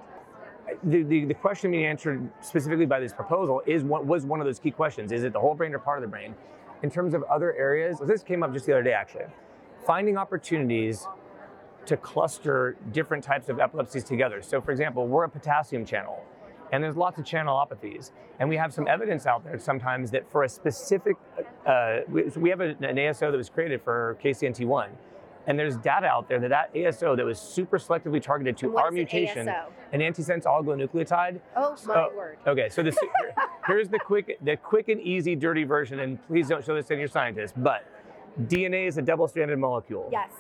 the, 0.84 1.02
the, 1.02 1.26
the 1.26 1.34
question 1.34 1.72
being 1.72 1.88
answered 1.88 2.30
specifically 2.42 2.86
by 2.86 3.00
this 3.00 3.12
proposal 3.12 3.64
is 3.66 3.84
what 3.84 4.06
was 4.06 4.24
one 4.24 4.40
of 4.40 4.46
those 4.46 4.60
key 4.60 4.70
questions. 4.70 5.12
Is 5.12 5.24
it 5.24 5.34
the 5.34 5.40
whole 5.40 5.56
brain 5.56 5.74
or 5.74 5.80
part 5.80 5.98
of 5.98 6.04
the 6.04 6.12
brain? 6.16 6.36
In 6.84 6.92
terms 6.92 7.16
of 7.16 7.24
other 7.24 7.56
areas, 7.56 7.98
this 8.04 8.22
came 8.22 8.44
up 8.44 8.54
just 8.54 8.68
the 8.68 8.74
other 8.74 8.84
day 8.84 8.94
actually. 8.94 9.26
Finding 9.84 10.16
opportunities 10.16 11.08
to 11.86 11.98
cluster 11.98 12.76
different 12.92 13.24
types 13.24 13.50
of 13.50 13.60
epilepsies 13.60 14.04
together. 14.04 14.42
So 14.42 14.62
for 14.62 14.72
example, 14.72 15.08
we're 15.08 15.24
a 15.26 15.30
potassium 15.30 15.86
channel 15.86 16.24
and 16.74 16.84
there's 16.84 16.98
lots 16.98 17.20
of 17.20 17.26
channelopathies. 17.26 18.12
And 18.40 18.50
we 18.50 18.58
have 18.58 18.74
some 18.74 18.88
evidence 18.88 19.28
out 19.28 19.44
there 19.44 19.60
sometimes 19.60 20.10
that 20.12 20.30
for 20.32 20.44
a 20.44 20.50
specific, 20.50 21.18
uh, 21.68 22.00
we, 22.10 22.30
so 22.32 22.40
we 22.40 22.50
have 22.50 22.62
an 22.62 22.78
ASO 22.80 23.30
that 23.32 23.38
was 23.38 23.50
created 23.50 23.82
for 23.82 24.18
KCNT1. 24.24 24.90
And 25.46 25.60
there's 25.60 25.78
data 25.78 26.08
out 26.08 26.28
there 26.28 26.40
that 26.40 26.50
that 26.50 26.74
ASO 26.74 27.16
that 27.16 27.26
was 27.26 27.38
super 27.38 27.78
selectively 27.78 28.20
targeted 28.22 28.58
to 28.58 28.78
our 28.78 28.90
mutation, 28.92 29.46
ASO? 29.48 29.66
an 29.92 30.00
antisense 30.00 30.46
oligonucleotide, 30.46 31.42
Oh 31.56 31.76
my 31.86 32.08
word. 32.16 32.38
Okay, 32.48 32.70
so 32.70 32.82
this, 32.82 32.98
here- 33.00 33.36
here's 33.68 33.90
the 33.90 34.00
quick, 34.00 34.38
the 34.42 34.56
quick 34.58 34.88
and 34.88 35.00
easy, 35.02 35.36
dirty 35.36 35.66
version, 35.66 36.00
and 36.00 36.26
please 36.28 36.48
don't 36.48 36.66
show 36.66 36.74
this 36.74 36.88
to 36.88 36.98
your 36.98 37.08
scientists. 37.10 37.54
But 37.56 37.86
DNA 38.44 38.88
is 38.88 38.98
a 38.98 39.02
double-stranded 39.02 39.60
molecule. 39.60 40.10
Yes. 40.12 40.32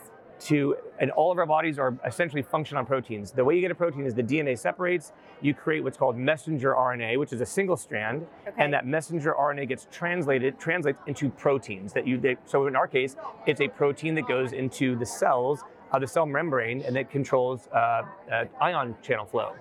To 0.42 0.76
and 1.00 1.10
all 1.12 1.32
of 1.32 1.38
our 1.38 1.46
bodies 1.46 1.80
are 1.80 1.98
essentially 2.06 2.42
function 2.42 2.78
on 2.78 2.86
proteins. 2.86 3.32
The 3.32 3.44
way 3.44 3.56
you 3.56 3.62
get 3.62 3.72
a 3.72 3.76
protein 3.76 4.06
is 4.06 4.14
the 4.14 4.24
DNA 4.24 4.58
separates. 4.58 5.12
You 5.42 5.54
create 5.54 5.84
what's 5.84 5.98
called 5.98 6.18
messenger 6.18 6.74
RNA, 6.74 7.18
which 7.18 7.34
is 7.34 7.42
a 7.42 7.46
single 7.46 7.78
strand, 7.78 8.26
Okay. 8.48 8.56
and 8.64 8.74
that 8.74 8.86
messenger 8.86 9.34
RNA 9.34 9.70
gets 9.70 9.88
translated 9.92 10.60
translates 10.60 11.00
into 11.08 11.30
proteins 11.30 11.94
that 11.94 12.06
you. 12.08 12.18
They, 12.18 12.38
so 12.46 12.68
in 12.68 12.76
our 12.76 12.88
case, 12.88 13.16
it's 13.46 13.62
a 13.62 13.68
protein 13.68 14.16
that 14.16 14.28
goes 14.28 14.54
into 14.54 14.96
the 14.98 15.06
cells 15.06 15.64
of 15.92 16.02
the 16.02 16.08
cell 16.08 16.26
membrane 16.26 16.82
and 16.82 16.96
that 16.96 17.10
controls 17.10 17.68
uh, 17.74 18.04
uh, 18.32 18.46
ion 18.62 18.96
channel 19.02 19.26
flow. 19.26 19.54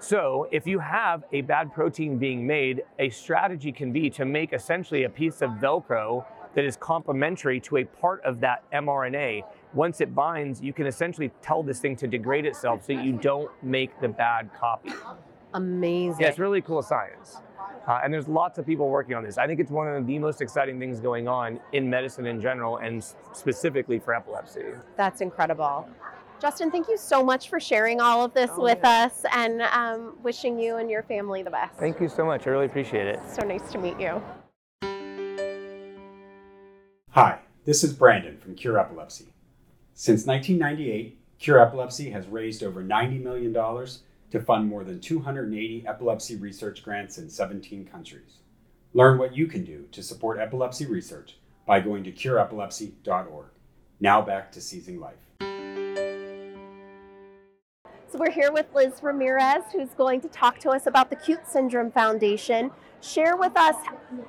So, 0.00 0.48
if 0.50 0.66
you 0.66 0.78
have 0.78 1.24
a 1.32 1.42
bad 1.42 1.72
protein 1.74 2.18
being 2.18 2.46
made, 2.46 2.84
a 2.98 3.10
strategy 3.10 3.70
can 3.72 3.92
be 3.92 4.08
to 4.10 4.24
make 4.24 4.52
essentially 4.52 5.04
a 5.04 5.10
piece 5.10 5.42
of 5.42 5.50
Velcro 5.50 6.24
that 6.54 6.64
is 6.64 6.76
complementary 6.76 7.60
to 7.60 7.78
a 7.78 7.84
part 7.84 8.22
of 8.24 8.40
that 8.40 8.62
mRNA. 8.72 9.42
Once 9.74 10.00
it 10.00 10.14
binds, 10.14 10.60
you 10.60 10.72
can 10.72 10.86
essentially 10.86 11.30
tell 11.42 11.62
this 11.62 11.78
thing 11.80 11.94
to 11.96 12.06
degrade 12.06 12.46
itself 12.46 12.84
so 12.84 12.92
you 12.92 13.12
don't 13.12 13.50
make 13.62 13.98
the 14.00 14.08
bad 14.08 14.50
copy. 14.58 14.90
Amazing. 15.54 16.20
Yeah, 16.20 16.28
it's 16.28 16.38
really 16.38 16.60
cool 16.60 16.82
science. 16.82 17.36
Uh, 17.86 18.00
and 18.04 18.12
there's 18.12 18.28
lots 18.28 18.58
of 18.58 18.66
people 18.66 18.88
working 18.90 19.14
on 19.14 19.24
this. 19.24 19.38
I 19.38 19.46
think 19.46 19.60
it's 19.60 19.70
one 19.70 19.88
of 19.88 20.06
the 20.06 20.18
most 20.18 20.42
exciting 20.42 20.78
things 20.78 21.00
going 21.00 21.26
on 21.26 21.58
in 21.72 21.88
medicine 21.88 22.26
in 22.26 22.38
general 22.40 22.76
and 22.78 23.02
specifically 23.32 23.98
for 23.98 24.14
epilepsy. 24.14 24.62
That's 24.96 25.22
incredible. 25.22 25.88
Justin, 26.40 26.70
thank 26.70 26.86
you 26.86 26.96
so 26.96 27.22
much 27.24 27.48
for 27.48 27.58
sharing 27.58 28.00
all 28.00 28.24
of 28.24 28.32
this 28.34 28.50
Oh, 28.54 28.62
with 28.62 28.78
yeah. 28.84 29.06
us 29.06 29.24
and 29.32 29.62
um, 29.62 30.16
wishing 30.22 30.58
you 30.58 30.76
and 30.76 30.88
your 30.90 31.02
family 31.02 31.42
the 31.42 31.50
best. 31.50 31.78
Thank 31.78 32.00
you 32.00 32.08
so 32.08 32.24
much. 32.24 32.46
I 32.46 32.50
really 32.50 32.66
appreciate 32.66 33.06
it. 33.06 33.20
So 33.28 33.42
nice 33.44 33.72
to 33.72 33.78
meet 33.78 33.98
you. 33.98 34.22
Hi, 37.12 37.38
this 37.64 37.82
is 37.82 37.94
Brandon 37.94 38.36
from 38.36 38.54
Cure 38.54 38.78
Epilepsy. 38.78 39.28
Since 39.94 40.26
1998, 40.26 41.18
Cure 41.38 41.58
Epilepsy 41.58 42.10
has 42.10 42.26
raised 42.26 42.62
over 42.62 42.84
$90 42.84 43.22
million 43.22 43.54
to 43.54 44.42
fund 44.42 44.68
more 44.68 44.84
than 44.84 45.00
280 45.00 45.86
epilepsy 45.86 46.36
research 46.36 46.82
grants 46.82 47.16
in 47.16 47.30
17 47.30 47.86
countries. 47.86 48.40
Learn 48.92 49.16
what 49.16 49.34
you 49.34 49.46
can 49.46 49.64
do 49.64 49.86
to 49.90 50.02
support 50.02 50.38
epilepsy 50.38 50.84
research 50.84 51.38
by 51.66 51.80
going 51.80 52.04
to 52.04 52.12
cureepilepsy.org. 52.12 53.46
Now 54.00 54.20
back 54.20 54.52
to 54.52 54.60
seizing 54.60 55.00
life. 55.00 55.16
So 58.10 58.18
we're 58.18 58.30
here 58.30 58.52
with 58.52 58.66
Liz 58.74 59.02
Ramirez, 59.02 59.64
who's 59.72 59.94
going 59.96 60.20
to 60.20 60.28
talk 60.28 60.58
to 60.60 60.68
us 60.70 60.86
about 60.86 61.08
the 61.08 61.16
Cute 61.16 61.46
Syndrome 61.48 61.90
Foundation. 61.90 62.70
Share 63.00 63.36
with 63.36 63.56
us 63.56 63.76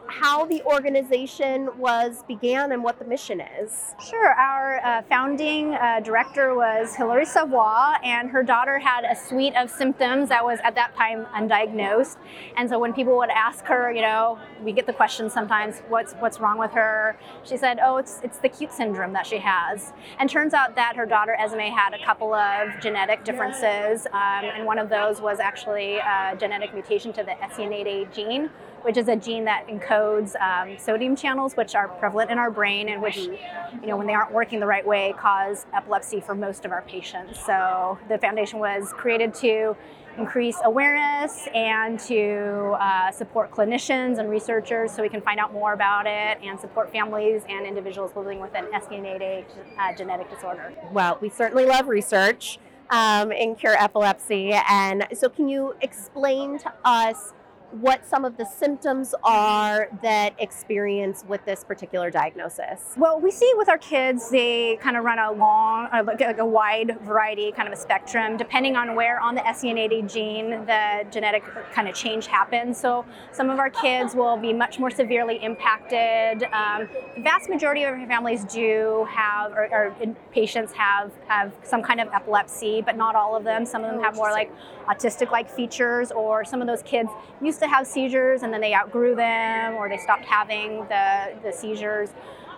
how 0.08 0.46
the 0.46 0.62
organization 0.64 1.70
was 1.80 2.24
began 2.28 2.72
and 2.72 2.84
what 2.84 3.00
the 3.00 3.06
mission 3.06 3.42
is. 3.42 3.96
Sure. 4.08 4.28
Our 4.28 4.80
uh, 4.86 5.02
founding 5.10 5.74
uh, 5.74 6.02
director 6.02 6.54
was 6.54 6.96
Hilary 6.96 7.26
Savoie, 7.26 7.96
and 8.04 8.30
her 8.30 8.44
daughter 8.44 8.78
had 8.78 9.06
a 9.06 9.16
suite 9.16 9.56
of 9.56 9.72
symptoms 9.72 10.30
that 10.30 10.46
was 10.46 10.60
at 10.64 10.76
that 10.76 10.96
time 10.96 11.26
undiagnosed. 11.36 12.18
And 12.58 12.70
so 12.70 12.78
when 12.78 12.94
people 12.94 13.18
would 13.18 13.32
ask 13.32 13.66
her, 13.66 13.92
you 13.92 14.02
know, 14.02 14.38
we 14.64 14.72
get 14.72 14.86
the 14.86 14.94
question 14.94 15.32
sometimes, 15.32 15.82
what's 15.88 16.14
what's 16.14 16.40
wrong 16.40 16.60
with 16.60 16.72
her? 16.72 17.18
She 17.44 17.58
said, 17.58 17.80
oh, 17.82 17.98
it's 17.98 18.20
it's 18.24 18.38
the 18.38 18.50
cute 18.50 18.72
syndrome 18.72 19.14
that 19.14 19.26
she 19.26 19.38
has. 19.38 19.94
And 20.20 20.30
turns 20.30 20.54
out 20.54 20.76
that 20.76 20.96
her 20.96 21.08
daughter 21.08 21.36
Esme 21.40 21.60
had 21.60 21.96
a 21.96 22.06
couple 22.06 22.36
of 22.36 22.70
genetic 22.82 23.24
differences, 23.24 24.06
um, 24.14 24.46
and 24.46 24.66
one 24.66 24.78
of 24.78 24.90
those 24.90 25.22
was 25.22 25.40
actually 25.40 25.98
a 25.98 26.36
genetic 26.38 26.72
mutation 26.74 27.12
to 27.14 27.24
the 27.24 27.32
SCN8A 27.32 28.14
gene 28.14 28.52
which 28.84 28.98
is 28.98 29.08
a 29.08 29.16
gene 29.16 29.46
that 29.46 29.68
encodes 29.68 30.40
um, 30.42 30.78
sodium 30.78 31.16
channels, 31.16 31.56
which 31.56 31.76
are 31.76 31.88
prevalent 31.88 32.32
in 32.32 32.38
our 32.38 32.52
brain 32.52 32.90
and 32.90 33.02
which, 33.02 33.18
you 33.18 33.88
know, 33.88 33.98
when 33.98 34.08
they 34.08 34.14
aren't 34.14 34.32
working 34.32 34.60
the 34.60 34.66
right 34.66 34.86
way, 34.86 35.14
cause 35.18 35.66
epilepsy 35.74 36.20
for 36.20 36.36
most 36.36 36.66
of 36.66 36.72
our 36.72 36.82
patients. 36.84 37.40
So 37.46 37.98
the 38.08 38.18
foundation 38.18 38.60
was 38.60 38.94
created 38.94 39.34
to 39.36 39.76
increase 40.18 40.58
awareness 40.64 41.48
and 41.54 42.00
to 42.00 42.76
uh, 42.80 43.12
support 43.12 43.52
clinicians 43.52 44.18
and 44.18 44.30
researchers 44.30 44.92
so 44.92 45.02
we 45.02 45.10
can 45.10 45.22
find 45.22 45.40
out 45.40 45.54
more 45.54 45.74
about 45.74 46.06
it 46.06 46.40
and 46.44 46.60
support 46.60 46.92
families 46.92 47.44
and 47.48 47.66
individuals 47.66 48.12
living 48.16 48.40
with 48.40 48.54
an 48.54 48.66
SCN8A 48.66 49.46
uh, 49.78 49.96
genetic 49.96 50.30
disorder. 50.30 50.74
Well, 50.92 51.18
we 51.22 51.30
certainly 51.30 51.66
love 51.66 51.88
research 51.88 52.60
um, 52.90 53.32
in 53.32 53.56
cure 53.56 53.76
epilepsy. 53.76 54.52
And 54.70 55.08
so, 55.14 55.30
can 55.30 55.48
you 55.48 55.76
explain 55.82 56.60
to 56.60 56.74
us 56.84 57.34
what 57.72 58.06
some 58.06 58.26
of 58.26 58.38
the 58.38 58.46
symptoms 58.46 59.14
are 59.24 59.90
that 60.02 60.34
experience 60.40 61.24
with 61.28 61.44
this 61.46 61.64
particular 61.64 62.10
diagnosis? 62.10 62.94
Well, 62.98 63.20
we 63.20 63.32
see 63.32 63.52
with 63.56 63.70
our 63.70 63.78
kids, 63.78 64.30
they 64.30 64.78
kind 64.78 64.98
of 64.98 65.04
run 65.04 65.20
a 65.20 65.32
long, 65.32 65.88
like, 66.06 66.20
like 66.20 66.40
a 66.40 66.46
wide 66.46 66.98
variety, 67.02 67.52
kind 67.52 67.68
of 67.68 67.74
a 67.74 67.78
spectrum, 67.78 68.38
depending 68.38 68.76
on 68.76 68.96
where 68.96 69.20
on 69.20 69.36
the 69.36 69.42
SCN8A 69.42 70.12
gene 70.12 70.50
the 70.66 71.06
genetic 71.12 71.44
kind 71.74 71.88
of 71.88 71.96
change 71.96 72.28
happens. 72.28 72.80
So 72.80 73.06
some 73.32 73.50
of 73.50 73.60
our 73.60 73.70
kids 73.70 74.16
will 74.16 74.38
be 74.38 74.54
much 74.54 74.80
more 74.80 74.90
severely 74.90 75.44
impacted. 75.44 76.44
Um, 76.52 76.90
the 77.16 77.22
vast 77.22 77.50
majority 77.50 77.84
of 77.84 77.94
our 77.94 78.08
families 78.08 78.44
do 78.46 79.08
have, 79.10 79.52
or, 79.52 79.68
or 79.72 80.16
patients 80.32 80.74
have, 80.74 81.12
have 81.28 81.54
some 81.64 81.82
kind 81.84 82.02
of 82.02 82.08
epilepsy, 82.14 82.82
but 82.82 82.98
not 82.98 83.16
all 83.16 83.36
of 83.36 83.44
them. 83.44 83.66
Some 83.66 83.84
of 83.84 83.92
them 83.92 84.02
have 84.02 84.16
more 84.16 84.32
like 84.32 84.52
autistic-like 84.90 85.50
features, 85.50 86.12
or 86.12 86.44
some 86.44 86.62
of 86.62 86.68
those 86.68 86.82
kids 86.82 87.10
used 87.42 87.60
to 87.60 87.68
have 87.68 87.86
seizures 87.86 88.44
and 88.44 88.54
then 88.54 88.62
they 88.62 88.74
outgrew 88.74 89.16
them, 89.16 89.76
or 89.76 89.88
they 89.88 89.98
stopped 89.98 90.26
having 90.26 90.80
the, 90.88 91.36
the 91.44 91.52
seizures. 91.52 92.10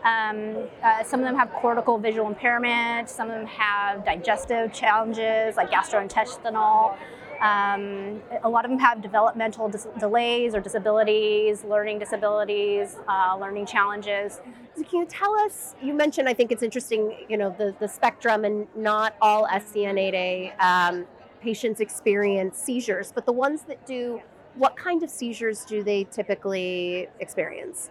Um, 0.03 0.67
uh, 0.81 1.03
some 1.03 1.19
of 1.19 1.25
them 1.25 1.35
have 1.35 1.51
cortical 1.51 1.97
visual 1.97 2.27
impairment. 2.27 3.09
Some 3.09 3.29
of 3.29 3.35
them 3.35 3.45
have 3.47 4.03
digestive 4.03 4.73
challenges 4.73 5.57
like 5.57 5.69
gastrointestinal. 5.69 6.97
Um, 7.41 8.21
a 8.43 8.49
lot 8.49 8.65
of 8.65 8.71
them 8.71 8.79
have 8.79 9.01
developmental 9.01 9.67
dis- 9.67 9.87
delays 9.99 10.53
or 10.53 10.59
disabilities, 10.59 11.63
learning 11.63 11.97
disabilities, 11.97 12.97
uh, 13.07 13.35
learning 13.39 13.65
challenges. 13.65 14.41
So 14.75 14.83
can 14.83 14.99
you 14.99 15.05
tell 15.07 15.33
us? 15.39 15.75
You 15.81 15.95
mentioned, 15.95 16.29
I 16.29 16.35
think 16.35 16.51
it's 16.51 16.61
interesting, 16.61 17.15
you 17.27 17.37
know, 17.37 17.53
the, 17.57 17.75
the 17.79 17.87
spectrum, 17.87 18.45
and 18.45 18.67
not 18.75 19.15
all 19.21 19.47
SCN8A 19.47 20.59
um, 20.61 21.07
patients 21.41 21.79
experience 21.79 22.57
seizures, 22.57 23.11
but 23.11 23.25
the 23.25 23.31
ones 23.31 23.63
that 23.63 23.85
do, 23.85 24.21
what 24.55 24.75
kind 24.77 25.01
of 25.03 25.09
seizures 25.09 25.65
do 25.65 25.83
they 25.83 26.03
typically 26.05 27.07
experience? 27.19 27.89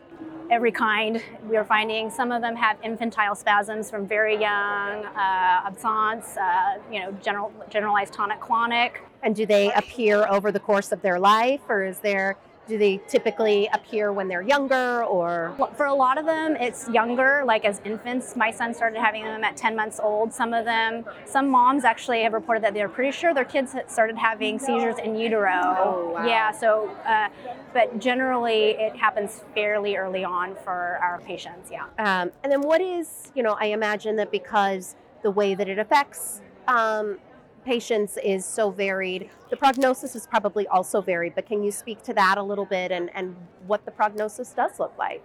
Every 0.50 0.72
kind. 0.72 1.22
We 1.48 1.56
are 1.56 1.64
finding 1.64 2.10
some 2.10 2.32
of 2.32 2.42
them 2.42 2.56
have 2.56 2.76
infantile 2.82 3.34
spasms 3.34 3.90
from 3.90 4.06
very 4.06 4.34
young, 4.34 5.04
uh, 5.04 5.68
absence, 5.68 6.36
uh, 6.36 6.78
you 6.92 7.00
know, 7.00 7.12
general, 7.22 7.52
generalized 7.68 8.12
tonic-clonic. 8.12 9.00
And 9.22 9.34
do 9.34 9.46
they 9.46 9.72
appear 9.72 10.26
over 10.28 10.50
the 10.52 10.60
course 10.60 10.92
of 10.92 11.02
their 11.02 11.18
life, 11.18 11.60
or 11.68 11.84
is 11.84 11.98
there? 12.00 12.36
Do 12.70 12.78
they 12.78 13.00
typically 13.08 13.68
appear 13.72 14.12
when 14.12 14.28
they're 14.28 14.42
younger, 14.42 15.02
or 15.02 15.56
For 15.76 15.86
a 15.86 15.92
lot 15.94 16.18
of 16.18 16.24
them, 16.24 16.54
it's 16.54 16.88
younger, 16.88 17.42
like 17.44 17.64
as 17.64 17.80
infants. 17.84 18.36
My 18.36 18.52
son 18.52 18.72
started 18.74 19.00
having 19.00 19.24
them 19.24 19.42
at 19.42 19.56
10 19.56 19.74
months 19.74 19.98
old. 19.98 20.32
Some 20.32 20.54
of 20.54 20.64
them, 20.64 21.04
some 21.24 21.48
moms 21.48 21.84
actually 21.84 22.22
have 22.22 22.32
reported 22.32 22.62
that 22.62 22.72
they're 22.72 22.88
pretty 22.88 23.10
sure 23.10 23.34
their 23.34 23.44
kids 23.44 23.74
started 23.88 24.16
having 24.16 24.60
seizures 24.60 25.00
in 25.02 25.16
utero. 25.16 25.50
Oh, 25.52 26.12
wow. 26.14 26.24
Yeah, 26.24 26.52
so, 26.52 26.88
uh, 27.04 27.28
but 27.72 27.98
generally 27.98 28.76
it 28.78 28.94
happens 28.94 29.42
fairly 29.52 29.96
early 29.96 30.22
on 30.22 30.54
for 30.62 31.00
our 31.02 31.20
patients, 31.26 31.72
yeah. 31.72 31.86
Um, 31.98 32.30
and 32.44 32.52
then 32.52 32.60
what 32.60 32.80
is, 32.80 33.32
you 33.34 33.42
know, 33.42 33.56
I 33.60 33.66
imagine 33.66 34.14
that 34.14 34.30
because 34.30 34.94
the 35.22 35.32
way 35.32 35.56
that 35.56 35.68
it 35.68 35.80
affects 35.80 36.40
um, 36.68 37.18
patients 37.64 38.18
is 38.22 38.44
so 38.44 38.70
varied, 38.70 39.30
the 39.50 39.56
prognosis 39.56 40.14
is 40.14 40.26
probably 40.26 40.66
also 40.68 41.00
varied. 41.00 41.34
But 41.34 41.46
can 41.46 41.62
you 41.62 41.70
speak 41.70 42.02
to 42.02 42.14
that 42.14 42.38
a 42.38 42.42
little 42.42 42.66
bit 42.66 42.90
and, 42.90 43.10
and 43.14 43.36
what 43.66 43.84
the 43.84 43.90
prognosis 43.90 44.52
does 44.52 44.78
look 44.78 44.96
like? 44.98 45.24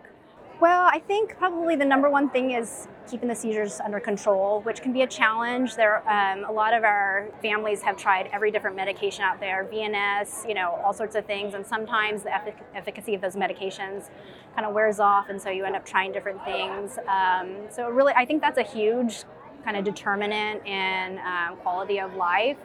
Well, 0.61 0.87
I 0.89 0.99
think 0.99 1.37
probably 1.37 1.75
the 1.75 1.83
number 1.83 2.09
one 2.09 2.29
thing 2.29 2.51
is 2.51 2.87
keeping 3.09 3.27
the 3.27 3.35
seizures 3.35 3.81
under 3.81 3.99
control, 3.99 4.61
which 4.61 4.81
can 4.81 4.93
be 4.93 5.01
a 5.01 5.07
challenge. 5.07 5.75
There, 5.75 5.97
um, 6.09 6.45
a 6.45 6.51
lot 6.51 6.73
of 6.73 6.85
our 6.85 7.27
families 7.41 7.81
have 7.81 7.97
tried 7.97 8.29
every 8.31 8.51
different 8.51 8.75
medication 8.75 9.23
out 9.23 9.41
there, 9.41 9.67
VNS, 9.71 10.47
you 10.47 10.53
know, 10.53 10.79
all 10.83 10.93
sorts 10.93 11.15
of 11.15 11.25
things, 11.25 11.55
and 11.55 11.65
sometimes 11.65 12.23
the 12.23 12.29
effic- 12.29 12.63
efficacy 12.73 13.13
of 13.15 13.21
those 13.21 13.35
medications 13.35 14.09
kind 14.55 14.65
of 14.65 14.73
wears 14.73 15.01
off, 15.01 15.27
and 15.29 15.41
so 15.41 15.49
you 15.49 15.65
end 15.65 15.75
up 15.75 15.85
trying 15.85 16.13
different 16.13 16.43
things. 16.45 16.97
Um, 17.05 17.57
so 17.69 17.89
really, 17.89 18.13
I 18.15 18.25
think 18.25 18.41
that's 18.41 18.57
a 18.57 18.63
huge 18.63 19.25
kind 19.65 19.75
of 19.75 19.83
determinant 19.83 20.65
in 20.65 21.19
um, 21.19 21.57
quality 21.57 21.99
of 21.99 22.13
life. 22.15 22.57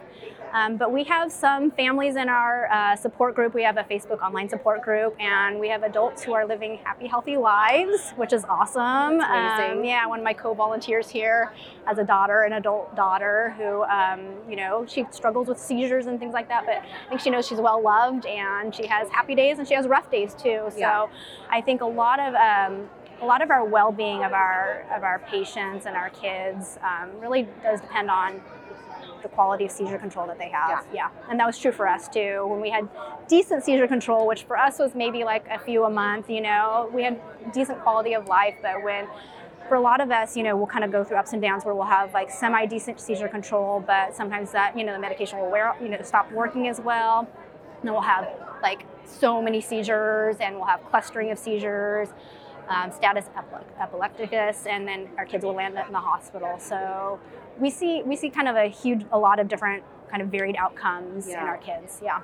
Um, 0.52 0.76
but 0.76 0.92
we 0.92 1.04
have 1.04 1.30
some 1.30 1.70
families 1.70 2.16
in 2.16 2.28
our 2.28 2.68
uh, 2.72 2.96
support 2.96 3.36
group. 3.36 3.54
We 3.54 3.62
have 3.62 3.76
a 3.76 3.84
Facebook 3.84 4.20
online 4.20 4.48
support 4.48 4.82
group, 4.82 5.14
and 5.20 5.60
we 5.60 5.68
have 5.68 5.84
adults 5.84 6.24
who 6.24 6.32
are 6.34 6.44
living 6.44 6.80
happy, 6.82 7.06
healthy 7.06 7.36
lives, 7.36 8.10
which 8.16 8.32
is 8.32 8.44
awesome. 8.44 9.20
Um, 9.20 9.84
yeah, 9.84 10.04
one 10.06 10.18
of 10.18 10.24
my 10.24 10.32
co-volunteers 10.32 11.08
here 11.08 11.52
has 11.86 11.98
a 11.98 12.04
daughter, 12.04 12.42
an 12.42 12.54
adult 12.54 12.96
daughter, 12.96 13.54
who, 13.56 13.84
um, 13.84 14.20
you 14.48 14.56
know, 14.56 14.84
she 14.88 15.06
struggles 15.12 15.46
with 15.46 15.58
seizures 15.58 16.06
and 16.06 16.18
things 16.18 16.34
like 16.34 16.48
that. 16.48 16.66
But 16.66 16.82
I 16.82 17.08
think 17.08 17.20
she 17.20 17.30
knows 17.30 17.46
she's 17.46 17.60
well 17.60 17.80
loved, 17.80 18.26
and 18.26 18.74
she 18.74 18.86
has 18.88 19.08
happy 19.08 19.36
days 19.36 19.58
and 19.60 19.68
she 19.68 19.74
has 19.74 19.86
rough 19.86 20.10
days 20.10 20.34
too. 20.34 20.64
So 20.70 20.78
Yeah. 20.78 21.06
I 21.48 21.60
think 21.60 21.80
a 21.80 21.86
lot 21.86 22.18
of 22.18 22.34
um, 22.34 22.90
a 23.20 23.26
lot 23.26 23.42
of 23.42 23.50
our 23.50 23.64
well-being 23.64 24.24
of 24.24 24.32
our 24.32 24.86
of 24.94 25.02
our 25.02 25.18
patients 25.18 25.86
and 25.86 25.96
our 25.96 26.10
kids 26.10 26.78
um, 26.82 27.10
really 27.20 27.46
does 27.62 27.80
depend 27.80 28.10
on 28.10 28.40
the 29.22 29.28
quality 29.28 29.66
of 29.66 29.70
seizure 29.70 29.98
control 29.98 30.26
that 30.26 30.38
they 30.38 30.48
have. 30.48 30.86
Yeah. 30.92 31.10
and 31.28 31.38
that 31.38 31.46
was 31.46 31.58
true 31.58 31.72
for 31.72 31.86
us 31.86 32.08
too. 32.08 32.46
When 32.46 32.60
we 32.60 32.70
had 32.70 32.88
decent 33.28 33.64
seizure 33.64 33.86
control, 33.86 34.26
which 34.26 34.44
for 34.44 34.56
us 34.56 34.78
was 34.78 34.94
maybe 34.94 35.24
like 35.24 35.46
a 35.50 35.58
few 35.58 35.84
a 35.84 35.90
month, 35.90 36.30
you 36.30 36.40
know, 36.40 36.90
we 36.92 37.02
had 37.02 37.20
decent 37.52 37.80
quality 37.82 38.14
of 38.14 38.28
life. 38.28 38.54
But 38.62 38.82
when 38.82 39.06
for 39.68 39.74
a 39.74 39.80
lot 39.80 40.00
of 40.00 40.10
us, 40.10 40.36
you 40.36 40.42
know, 40.42 40.56
we'll 40.56 40.66
kind 40.66 40.84
of 40.84 40.90
go 40.90 41.04
through 41.04 41.18
ups 41.18 41.32
and 41.32 41.42
downs 41.42 41.64
where 41.64 41.74
we'll 41.74 41.84
have 41.84 42.12
like 42.14 42.30
semi 42.30 42.66
decent 42.66 43.00
seizure 43.00 43.28
control, 43.28 43.80
but 43.86 44.16
sometimes 44.16 44.50
that, 44.52 44.76
you 44.76 44.84
know, 44.84 44.92
the 44.92 44.98
medication 44.98 45.38
will 45.38 45.50
wear, 45.50 45.74
you 45.80 45.88
know, 45.88 46.00
stop 46.02 46.30
working 46.32 46.68
as 46.68 46.80
well. 46.80 47.20
And 47.20 47.88
then 47.88 47.92
we'll 47.92 48.02
have 48.02 48.28
like 48.62 48.84
so 49.04 49.42
many 49.42 49.60
seizures 49.60 50.36
and 50.40 50.56
we'll 50.56 50.66
have 50.66 50.84
clustering 50.86 51.30
of 51.30 51.38
seizures. 51.38 52.08
Um, 52.70 52.92
status 52.92 53.24
epilepticus, 53.80 54.64
and 54.64 54.86
then 54.86 55.08
our 55.18 55.26
kids 55.26 55.44
will 55.44 55.54
land 55.54 55.76
up 55.76 55.88
in 55.88 55.92
the 55.92 55.98
hospital. 55.98 56.56
So 56.60 57.18
we 57.58 57.68
see 57.68 58.04
we 58.04 58.14
see 58.14 58.30
kind 58.30 58.46
of 58.46 58.54
a 58.54 58.68
huge, 58.68 59.04
a 59.10 59.18
lot 59.18 59.40
of 59.40 59.48
different 59.48 59.82
kind 60.08 60.22
of 60.22 60.28
varied 60.28 60.54
outcomes 60.54 61.26
yeah. 61.26 61.42
in 61.42 61.48
our 61.48 61.56
kids. 61.58 62.00
Yeah. 62.00 62.20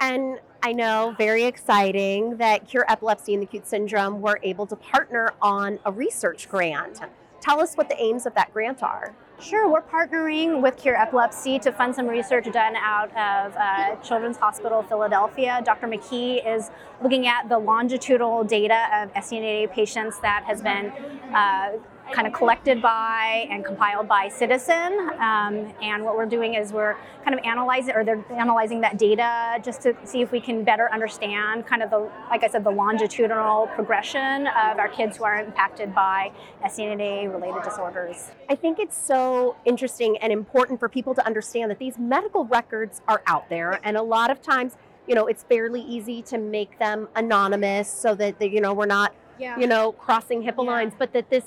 And 0.00 0.38
I 0.62 0.72
know, 0.72 1.16
very 1.18 1.42
exciting 1.44 2.36
that 2.36 2.68
Cure 2.68 2.84
Epilepsy 2.88 3.34
and 3.34 3.42
the 3.42 3.46
Cute 3.46 3.66
Syndrome 3.66 4.20
were 4.20 4.38
able 4.44 4.66
to 4.66 4.76
partner 4.76 5.32
on 5.42 5.80
a 5.84 5.90
research 5.90 6.48
grant. 6.48 7.00
Tell 7.40 7.60
us 7.60 7.74
what 7.74 7.88
the 7.88 8.00
aims 8.00 8.24
of 8.24 8.34
that 8.34 8.52
grant 8.52 8.84
are. 8.84 9.16
Sure, 9.40 9.70
we're 9.70 9.82
partnering 9.82 10.60
with 10.60 10.76
Cure 10.76 11.00
Epilepsy 11.00 11.60
to 11.60 11.70
fund 11.70 11.94
some 11.94 12.08
research 12.08 12.50
done 12.52 12.74
out 12.74 13.08
of 13.10 13.54
uh, 13.56 13.94
Children's 14.02 14.36
Hospital 14.36 14.82
Philadelphia. 14.82 15.62
Dr. 15.64 15.86
McKee 15.86 16.44
is 16.44 16.70
looking 17.00 17.28
at 17.28 17.48
the 17.48 17.56
longitudinal 17.56 18.42
data 18.42 18.86
of 18.92 19.12
SCN8A 19.14 19.70
patients 19.70 20.18
that 20.22 20.42
has 20.44 20.60
been 20.60 20.86
uh, 21.32 21.78
kind 22.12 22.26
of 22.26 22.32
collected 22.32 22.80
by 22.80 23.46
and 23.50 23.64
compiled 23.64 24.08
by 24.08 24.28
Ciitizen. 24.28 25.18
Um, 25.18 25.72
and 25.82 26.04
what 26.04 26.16
we're 26.16 26.26
doing 26.26 26.54
is 26.54 26.72
we're 26.72 26.96
kind 27.24 27.38
of 27.38 27.44
analyzing, 27.44 27.94
or 27.94 28.04
they're 28.04 28.24
analyzing 28.32 28.80
that 28.80 28.98
data 28.98 29.60
just 29.62 29.82
to 29.82 29.94
see 30.04 30.22
if 30.22 30.32
we 30.32 30.40
can 30.40 30.64
better 30.64 30.90
understand 30.92 31.66
kind 31.66 31.82
of 31.82 31.90
the, 31.90 32.10
like 32.30 32.44
I 32.44 32.48
said, 32.48 32.64
the 32.64 32.70
longitudinal 32.70 33.68
progression 33.68 34.46
of 34.48 34.78
our 34.78 34.88
kids 34.88 35.16
who 35.16 35.24
are 35.24 35.42
impacted 35.42 35.94
by 35.94 36.32
SCN8A 36.64 37.32
related 37.32 37.62
disorders. 37.62 38.30
I 38.48 38.54
think 38.54 38.78
it's 38.78 38.96
so 38.96 39.56
interesting 39.64 40.16
and 40.18 40.32
important 40.32 40.80
for 40.80 40.88
people 40.88 41.14
to 41.14 41.26
understand 41.26 41.70
that 41.70 41.78
these 41.78 41.98
medical 41.98 42.44
records 42.44 43.02
are 43.08 43.22
out 43.26 43.48
there, 43.48 43.80
and 43.84 43.96
a 43.96 44.02
lot 44.02 44.30
of 44.30 44.40
times, 44.40 44.76
you 45.06 45.14
know, 45.14 45.26
it's 45.26 45.42
fairly 45.42 45.80
easy 45.80 46.22
to 46.22 46.38
make 46.38 46.78
them 46.78 47.08
anonymous 47.16 47.90
so 47.90 48.14
that, 48.14 48.38
they, 48.38 48.48
you 48.48 48.60
know, 48.60 48.74
we're 48.74 48.86
not 48.86 49.14
yeah. 49.38 49.58
you 49.58 49.66
know, 49.66 49.92
crossing 49.92 50.42
HIPAA 50.42 50.64
yeah. 50.64 50.70
lines, 50.70 50.92
but 50.98 51.12
that 51.12 51.30
this 51.30 51.44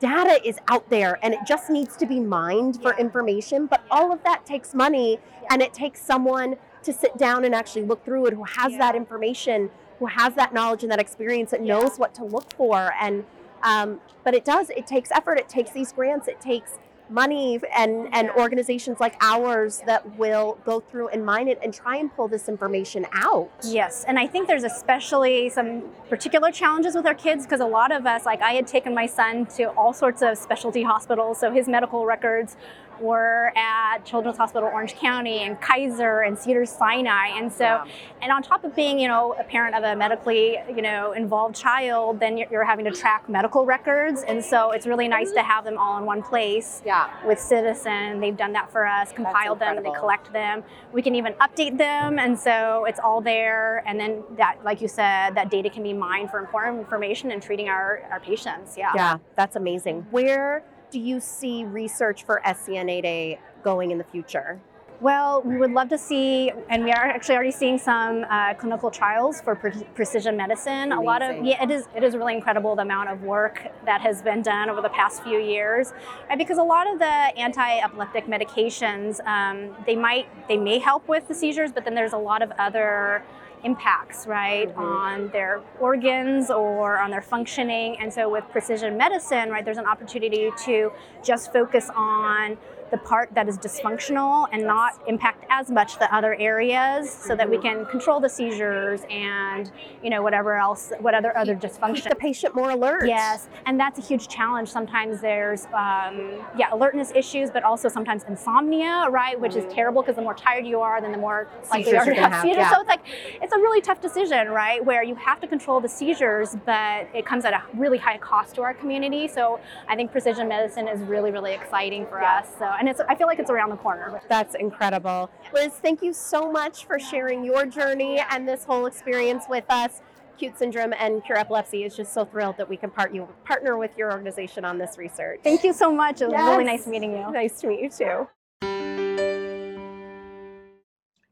data 0.00 0.40
is 0.46 0.58
out 0.68 0.88
there 0.90 1.18
and 1.22 1.34
it 1.34 1.40
just 1.46 1.70
needs 1.70 1.96
to 1.96 2.06
be 2.06 2.20
mined 2.20 2.80
for 2.80 2.96
information. 2.98 3.66
But 3.66 3.82
all 3.90 4.12
of 4.12 4.22
that 4.24 4.46
takes 4.46 4.74
money 4.74 5.18
and 5.50 5.62
it 5.62 5.72
takes 5.72 6.00
someone 6.00 6.56
to 6.82 6.92
sit 6.92 7.16
down 7.16 7.44
and 7.44 7.54
actually 7.54 7.82
look 7.82 8.04
through 8.04 8.26
it 8.26 8.34
who 8.34 8.44
has 8.44 8.72
yeah. 8.72 8.78
that 8.78 8.94
information, 8.94 9.70
who 9.98 10.06
has 10.06 10.34
that 10.34 10.52
knowledge 10.52 10.82
and 10.82 10.92
that 10.92 11.00
experience, 11.00 11.50
that 11.50 11.64
yeah. 11.64 11.78
knows 11.78 11.96
what 11.98 12.14
to 12.14 12.24
look 12.24 12.52
for. 12.54 12.92
And 13.00 13.24
um, 13.62 14.00
but 14.24 14.34
it 14.34 14.44
does, 14.44 14.68
it 14.70 14.86
takes 14.86 15.10
effort, 15.10 15.38
it 15.38 15.48
takes 15.48 15.70
these 15.70 15.90
grants, 15.90 16.28
it 16.28 16.40
takes 16.40 16.78
money 17.10 17.60
and, 17.76 17.92
oh, 17.92 18.10
and 18.12 18.30
organizations 18.30 19.00
like 19.00 19.14
ours 19.20 19.82
that 19.86 20.18
will 20.18 20.58
go 20.64 20.80
through 20.80 21.08
and 21.08 21.24
mine 21.24 21.48
it 21.48 21.58
and 21.62 21.72
try 21.72 21.96
and 21.96 22.14
pull 22.14 22.28
this 22.28 22.48
information 22.48 23.06
out. 23.12 23.50
Yes, 23.62 24.04
and 24.06 24.18
I 24.18 24.26
think 24.26 24.48
there's 24.48 24.64
especially 24.64 25.48
some 25.48 25.82
particular 26.08 26.50
challenges 26.50 26.94
with 26.94 27.06
our 27.06 27.14
kids 27.14 27.44
because 27.44 27.60
a 27.60 27.66
lot 27.66 27.92
of 27.92 28.06
us, 28.06 28.24
like 28.24 28.40
I 28.42 28.52
had 28.52 28.66
taken 28.66 28.94
my 28.94 29.06
son 29.06 29.46
to 29.56 29.64
all 29.70 29.92
sorts 29.92 30.22
of 30.22 30.38
specialty 30.38 30.82
hospitals, 30.82 31.38
so 31.38 31.50
his 31.50 31.68
medical 31.68 32.06
records 32.06 32.56
were 33.00 33.52
at 33.56 34.04
Children's 34.04 34.38
Hospital 34.38 34.68
Orange 34.72 34.94
County 34.94 35.40
and 35.40 35.60
Kaiser 35.60 36.20
and 36.20 36.38
Cedars 36.38 36.70
Sinai. 36.70 37.28
And 37.38 37.52
so, 37.52 37.64
yeah. 37.64 37.86
and 38.22 38.32
on 38.32 38.42
top 38.42 38.64
of 38.64 38.74
being, 38.74 38.98
you 38.98 39.08
know, 39.08 39.34
a 39.38 39.44
parent 39.44 39.74
of 39.74 39.84
a 39.84 39.94
medically, 39.96 40.58
you 40.68 40.82
know, 40.82 41.12
involved 41.12 41.54
child, 41.54 42.20
then 42.20 42.36
you're 42.36 42.64
having 42.64 42.84
to 42.84 42.90
track 42.90 43.28
medical 43.28 43.64
records. 43.64 44.22
And 44.22 44.44
so 44.44 44.72
it's 44.72 44.86
really 44.86 45.08
nice 45.08 45.32
to 45.32 45.42
have 45.42 45.64
them 45.64 45.78
all 45.78 45.98
in 45.98 46.04
one 46.04 46.22
place 46.22 46.82
yeah. 46.84 47.10
with 47.26 47.38
Ciitizen. 47.38 48.20
They've 48.20 48.36
done 48.36 48.52
that 48.52 48.70
for 48.70 48.86
us, 48.86 49.12
compiled 49.12 49.58
them, 49.58 49.76
and 49.76 49.86
they 49.86 49.92
collect 49.92 50.32
them. 50.32 50.62
We 50.92 51.02
can 51.02 51.14
even 51.14 51.34
update 51.34 51.78
them. 51.78 52.18
And 52.18 52.38
so 52.38 52.84
it's 52.86 53.00
all 53.00 53.20
there. 53.20 53.82
And 53.86 53.98
then 53.98 54.22
that, 54.36 54.58
like 54.64 54.80
you 54.80 54.88
said, 54.88 55.34
that 55.34 55.50
data 55.50 55.70
can 55.70 55.82
be 55.82 55.92
mined 55.92 56.30
for 56.30 56.38
important 56.38 56.78
information 56.78 57.30
and 57.30 57.42
treating 57.42 57.68
our, 57.68 58.02
our 58.10 58.20
patients. 58.20 58.76
Yeah. 58.76 58.92
Yeah, 58.94 59.18
that's 59.36 59.56
amazing. 59.56 60.06
Where 60.10 60.64
do 60.94 61.00
you 61.00 61.18
see 61.18 61.64
research 61.64 62.22
for 62.22 62.40
SCN8A 62.46 63.36
going 63.64 63.90
in 63.90 63.98
the 63.98 64.04
future? 64.04 64.60
Well, 65.00 65.42
we 65.42 65.56
would 65.56 65.72
love 65.72 65.88
to 65.88 65.98
see, 65.98 66.52
and 66.68 66.84
we 66.84 66.92
are 66.92 67.04
actually 67.04 67.34
already 67.34 67.50
seeing 67.50 67.78
some 67.78 68.24
uh, 68.30 68.54
clinical 68.54 68.92
trials 68.92 69.40
for 69.40 69.56
pre- 69.56 69.82
precision 69.96 70.36
medicine. 70.36 70.92
Amazing. 70.92 70.98
A 70.98 71.00
lot 71.00 71.20
of 71.20 71.44
yeah, 71.44 71.64
it 71.64 71.72
is 71.72 71.88
it 71.96 72.04
is 72.04 72.14
really 72.14 72.34
incredible 72.34 72.76
the 72.76 72.82
amount 72.82 73.08
of 73.08 73.22
work 73.22 73.66
that 73.84 74.02
has 74.02 74.22
been 74.22 74.40
done 74.40 74.70
over 74.70 74.80
the 74.80 74.88
past 74.90 75.24
few 75.24 75.40
years, 75.40 75.92
because 76.38 76.58
a 76.58 76.62
lot 76.62 76.88
of 76.88 77.00
the 77.00 77.04
anti-epileptic 77.06 78.26
medications 78.26 79.18
um, 79.26 79.74
they 79.86 79.96
might 79.96 80.28
they 80.46 80.56
may 80.56 80.78
help 80.78 81.08
with 81.08 81.26
the 81.26 81.34
seizures, 81.34 81.72
but 81.72 81.84
then 81.84 81.96
there's 81.96 82.12
a 82.12 82.24
lot 82.30 82.40
of 82.40 82.52
other 82.52 83.24
impacts, 83.64 84.26
right, 84.26 84.68
mm-hmm. 84.68 84.80
on 84.80 85.28
their 85.28 85.60
organs 85.80 86.50
or 86.50 86.98
on 86.98 87.10
their 87.10 87.22
functioning. 87.22 87.96
And 88.00 88.12
so 88.12 88.28
with 88.28 88.44
precision 88.50 88.96
medicine, 88.96 89.50
right, 89.50 89.64
there's 89.64 89.78
an 89.78 89.86
opportunity 89.86 90.50
to 90.64 90.92
just 91.22 91.52
focus 91.52 91.90
on 91.94 92.56
the 92.90 92.98
part 92.98 93.34
that 93.34 93.48
is 93.48 93.58
dysfunctional 93.58 94.46
and 94.52 94.62
not 94.64 95.00
impact 95.06 95.44
as 95.50 95.70
much 95.70 95.98
the 95.98 96.14
other 96.14 96.34
areas 96.36 97.10
so 97.10 97.34
that 97.34 97.48
we 97.48 97.58
can 97.58 97.86
control 97.86 98.20
the 98.20 98.28
seizures 98.28 99.02
and 99.10 99.72
you 100.02 100.10
know 100.10 100.22
whatever 100.22 100.54
else 100.54 100.92
what 101.00 101.14
other 101.14 101.36
other 101.36 101.54
dysfunction. 101.54 101.94
Keep 101.96 102.08
the 102.10 102.14
patient 102.16 102.54
more 102.54 102.70
alert. 102.70 103.06
Yes 103.06 103.48
and 103.66 103.78
that's 103.78 103.98
a 103.98 104.02
huge 104.02 104.28
challenge. 104.28 104.68
Sometimes 104.70 105.20
there's 105.20 105.66
um, 105.66 106.44
yeah 106.56 106.72
alertness 106.72 107.12
issues 107.14 107.50
but 107.50 107.62
also 107.62 107.88
sometimes 107.88 108.24
insomnia 108.28 109.06
right 109.10 109.38
which 109.38 109.56
is 109.56 109.64
terrible 109.72 110.02
because 110.02 110.16
the 110.16 110.22
more 110.22 110.34
tired 110.34 110.66
you 110.66 110.80
are 110.80 111.00
then 111.00 111.12
the 111.12 111.18
more 111.18 111.48
likely 111.70 111.92
you 111.92 111.98
are 111.98 112.04
to 112.04 112.14
have 112.14 112.42
seizures. 112.42 112.56
yeah. 112.58 112.70
so 112.72 112.80
it's 112.80 112.88
like 112.88 113.00
it's 113.42 113.52
a 113.52 113.58
really 113.58 113.80
tough 113.80 114.00
decision 114.00 114.48
right 114.48 114.84
where 114.84 115.02
you 115.02 115.14
have 115.14 115.40
to 115.40 115.46
control 115.46 115.80
the 115.80 115.88
seizures 115.88 116.56
but 116.64 117.08
it 117.14 117.24
comes 117.26 117.44
at 117.44 117.52
a 117.52 117.62
really 117.74 117.98
high 117.98 118.18
cost 118.18 118.54
to 118.54 118.62
our 118.62 118.74
community. 118.74 119.28
So 119.28 119.60
i 119.88 119.96
think 119.96 120.12
precision 120.12 120.48
medicine 120.48 120.88
is 120.88 121.00
really 121.00 121.30
really 121.30 121.52
exciting 121.52 122.06
for 122.06 122.20
yeah. 122.20 122.38
us. 122.38 122.48
So 122.58 122.64
and 122.78 122.88
it's 122.88 123.00
I 123.08 123.14
feel 123.14 123.26
like 123.26 123.38
it's 123.38 123.50
around 123.50 123.70
the 123.70 123.76
corner. 123.76 124.20
That's 124.28 124.54
incredible. 124.54 125.30
Liz, 125.52 125.72
thank 125.74 126.02
you 126.02 126.12
so 126.12 126.50
much 126.50 126.86
for 126.86 126.98
sharing 126.98 127.44
your 127.44 127.66
journey 127.66 128.22
and 128.30 128.48
this 128.48 128.64
whole 128.64 128.86
experience 128.86 129.44
with 129.48 129.64
us. 129.68 130.02
Acute 130.34 130.58
Syndrome 130.58 130.92
and 130.98 131.24
Cure 131.24 131.38
Epilepsy 131.38 131.84
is 131.84 131.94
just 131.94 132.12
so 132.12 132.24
thrilled 132.24 132.56
that 132.56 132.68
we 132.68 132.76
can 132.76 132.90
part 132.90 133.14
you, 133.14 133.28
partner 133.44 133.76
with 133.76 133.96
your 133.96 134.10
organization 134.10 134.64
on 134.64 134.78
this 134.78 134.98
research. 134.98 135.40
Thank 135.44 135.62
you 135.62 135.72
so 135.72 135.92
much. 135.92 136.20
It 136.20 136.26
was 136.26 136.32
yes. 136.32 136.50
really 136.50 136.64
nice 136.64 136.86
meeting 136.88 137.12
you. 137.12 137.30
Nice 137.30 137.60
to 137.60 137.68
meet 137.68 137.80
you 137.80 137.90
too. 137.90 138.28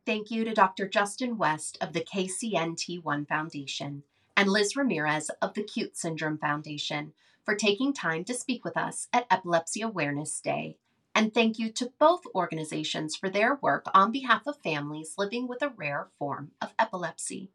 Thank 0.06 0.30
you 0.30 0.44
to 0.44 0.54
Dr. 0.54 0.88
Justin 0.88 1.36
West 1.36 1.78
of 1.80 1.92
the 1.92 2.00
KCNT1 2.00 3.26
Foundation 3.28 4.04
and 4.36 4.48
Liz 4.48 4.76
Ramirez 4.76 5.30
of 5.40 5.54
the 5.54 5.62
Cute 5.62 5.96
Syndrome 5.96 6.38
Foundation 6.38 7.12
for 7.44 7.54
taking 7.54 7.92
time 7.92 8.24
to 8.24 8.34
speak 8.34 8.64
with 8.64 8.76
us 8.76 9.08
at 9.12 9.26
Epilepsy 9.30 9.80
Awareness 9.80 10.40
Day 10.40 10.76
and 11.14 11.32
thank 11.34 11.58
you 11.58 11.70
to 11.72 11.92
both 11.98 12.22
organizations 12.34 13.16
for 13.16 13.28
their 13.28 13.56
work 13.56 13.86
on 13.94 14.12
behalf 14.12 14.46
of 14.46 14.56
families 14.58 15.14
living 15.18 15.46
with 15.46 15.62
a 15.62 15.68
rare 15.68 16.08
form 16.18 16.52
of 16.60 16.72
epilepsy. 16.78 17.50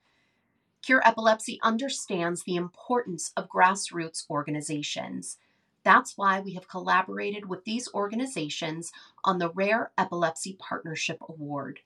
Cure 0.82 1.02
Epilepsy 1.06 1.60
understands 1.64 2.44
the 2.44 2.56
importance 2.56 3.34
of 3.36 3.50
grassroots 3.50 4.30
organizations. 4.30 5.38
That's 5.84 6.18
why 6.18 6.40
we 6.40 6.54
have 6.54 6.68
collaborated 6.68 7.50
with 7.50 7.66
these 7.66 7.90
organizations 7.94 8.92
on 9.24 9.40
the 9.40 9.50
Rare 9.50 9.92
Epilepsy 9.98 10.56
Partnership 10.60 11.18
Award. 11.28 11.80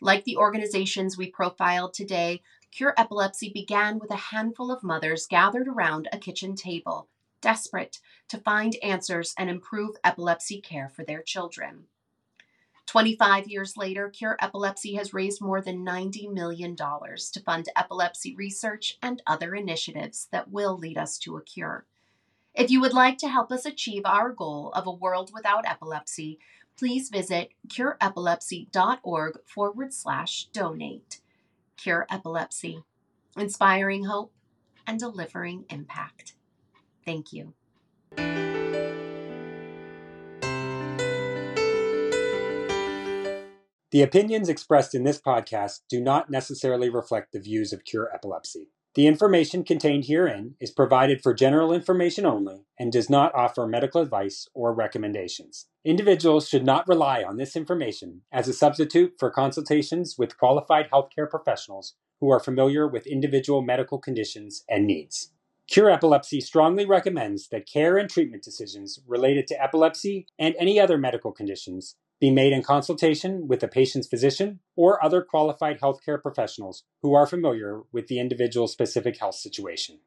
Like 0.00 0.24
the 0.24 0.36
organizations 0.36 1.18
we 1.18 1.30
profiled 1.30 1.92
today, 1.92 2.42
Cure 2.70 2.94
Epilepsy 2.96 3.50
began 3.52 3.98
with 3.98 4.10
a 4.10 4.16
handful 4.16 4.70
of 4.70 4.82
mothers 4.82 5.26
gathered 5.26 5.68
around 5.68 6.08
a 6.12 6.18
kitchen 6.18 6.56
table 6.56 7.08
desperate 7.40 7.98
to 8.28 8.38
find 8.38 8.76
answers 8.82 9.34
and 9.38 9.48
improve 9.48 9.96
epilepsy 10.04 10.60
care 10.60 10.88
for 10.88 11.04
their 11.04 11.22
children. 11.22 11.84
25 12.86 13.48
years 13.48 13.76
later, 13.76 14.08
Cure 14.08 14.38
Epilepsy 14.40 14.94
has 14.94 15.12
raised 15.12 15.42
more 15.42 15.60
than 15.60 15.84
$90 15.84 16.32
million 16.32 16.74
to 16.74 17.42
fund 17.44 17.68
epilepsy 17.76 18.34
research 18.34 18.96
and 19.02 19.20
other 19.26 19.54
initiatives 19.54 20.26
that 20.32 20.50
will 20.50 20.76
lead 20.76 20.96
us 20.96 21.18
to 21.18 21.36
a 21.36 21.42
cure. 21.42 21.84
If 22.54 22.70
you 22.70 22.80
would 22.80 22.94
like 22.94 23.18
to 23.18 23.28
help 23.28 23.52
us 23.52 23.66
achieve 23.66 24.02
our 24.06 24.32
goal 24.32 24.72
of 24.74 24.86
a 24.86 24.90
world 24.90 25.30
without 25.34 25.68
epilepsy, 25.68 26.38
please 26.78 27.10
visit 27.10 27.50
cureepilepsy.org 27.68 29.38
forward 29.44 29.92
slash 29.92 30.46
donate. 30.46 31.20
Cure 31.76 32.06
Epilepsy, 32.10 32.82
inspiring 33.36 34.04
hope 34.04 34.32
and 34.86 34.98
delivering 34.98 35.66
impact. 35.68 36.32
Thank 37.08 37.32
you. 37.32 37.54
The 43.90 44.02
opinions 44.02 44.50
expressed 44.50 44.94
in 44.94 45.04
this 45.04 45.18
podcast 45.18 45.80
do 45.88 46.02
not 46.02 46.28
necessarily 46.28 46.90
reflect 46.90 47.32
the 47.32 47.40
views 47.40 47.72
of 47.72 47.86
Cure 47.86 48.10
Epilepsy. 48.12 48.68
The 48.94 49.06
information 49.06 49.64
contained 49.64 50.04
herein 50.04 50.56
is 50.60 50.70
provided 50.70 51.22
for 51.22 51.32
general 51.32 51.72
information 51.72 52.26
only 52.26 52.66
and 52.78 52.92
does 52.92 53.08
not 53.08 53.34
offer 53.34 53.66
medical 53.66 54.02
advice 54.02 54.46
or 54.52 54.74
recommendations. 54.74 55.64
Individuals 55.86 56.46
should 56.46 56.66
not 56.66 56.86
rely 56.86 57.22
on 57.22 57.38
this 57.38 57.56
information 57.56 58.20
as 58.30 58.48
a 58.48 58.52
substitute 58.52 59.14
for 59.18 59.30
consultations 59.30 60.16
with 60.18 60.36
qualified 60.36 60.90
healthcare 60.90 61.30
professionals 61.30 61.94
who 62.20 62.28
are 62.30 62.38
familiar 62.38 62.86
with 62.86 63.06
individual 63.06 63.62
medical 63.62 63.96
conditions 63.96 64.62
and 64.68 64.86
needs. 64.86 65.32
Cure 65.68 65.90
Epilepsy 65.90 66.40
strongly 66.40 66.86
recommends 66.86 67.48
that 67.48 67.66
care 67.66 67.98
and 67.98 68.08
treatment 68.08 68.42
decisions 68.42 69.00
related 69.06 69.46
to 69.46 69.62
epilepsy 69.62 70.26
and 70.38 70.54
any 70.58 70.80
other 70.80 70.96
medical 70.96 71.30
conditions 71.30 71.94
be 72.18 72.30
made 72.30 72.54
in 72.54 72.62
consultation 72.62 73.46
with 73.46 73.60
the 73.60 73.68
patient's 73.68 74.08
physician 74.08 74.60
or 74.76 75.04
other 75.04 75.20
qualified 75.20 75.78
healthcare 75.78 76.20
professionals 76.22 76.84
who 77.02 77.12
are 77.12 77.26
familiar 77.26 77.82
with 77.92 78.06
the 78.06 78.18
individual's 78.18 78.72
specific 78.72 79.18
health 79.18 79.34
situation. 79.34 79.98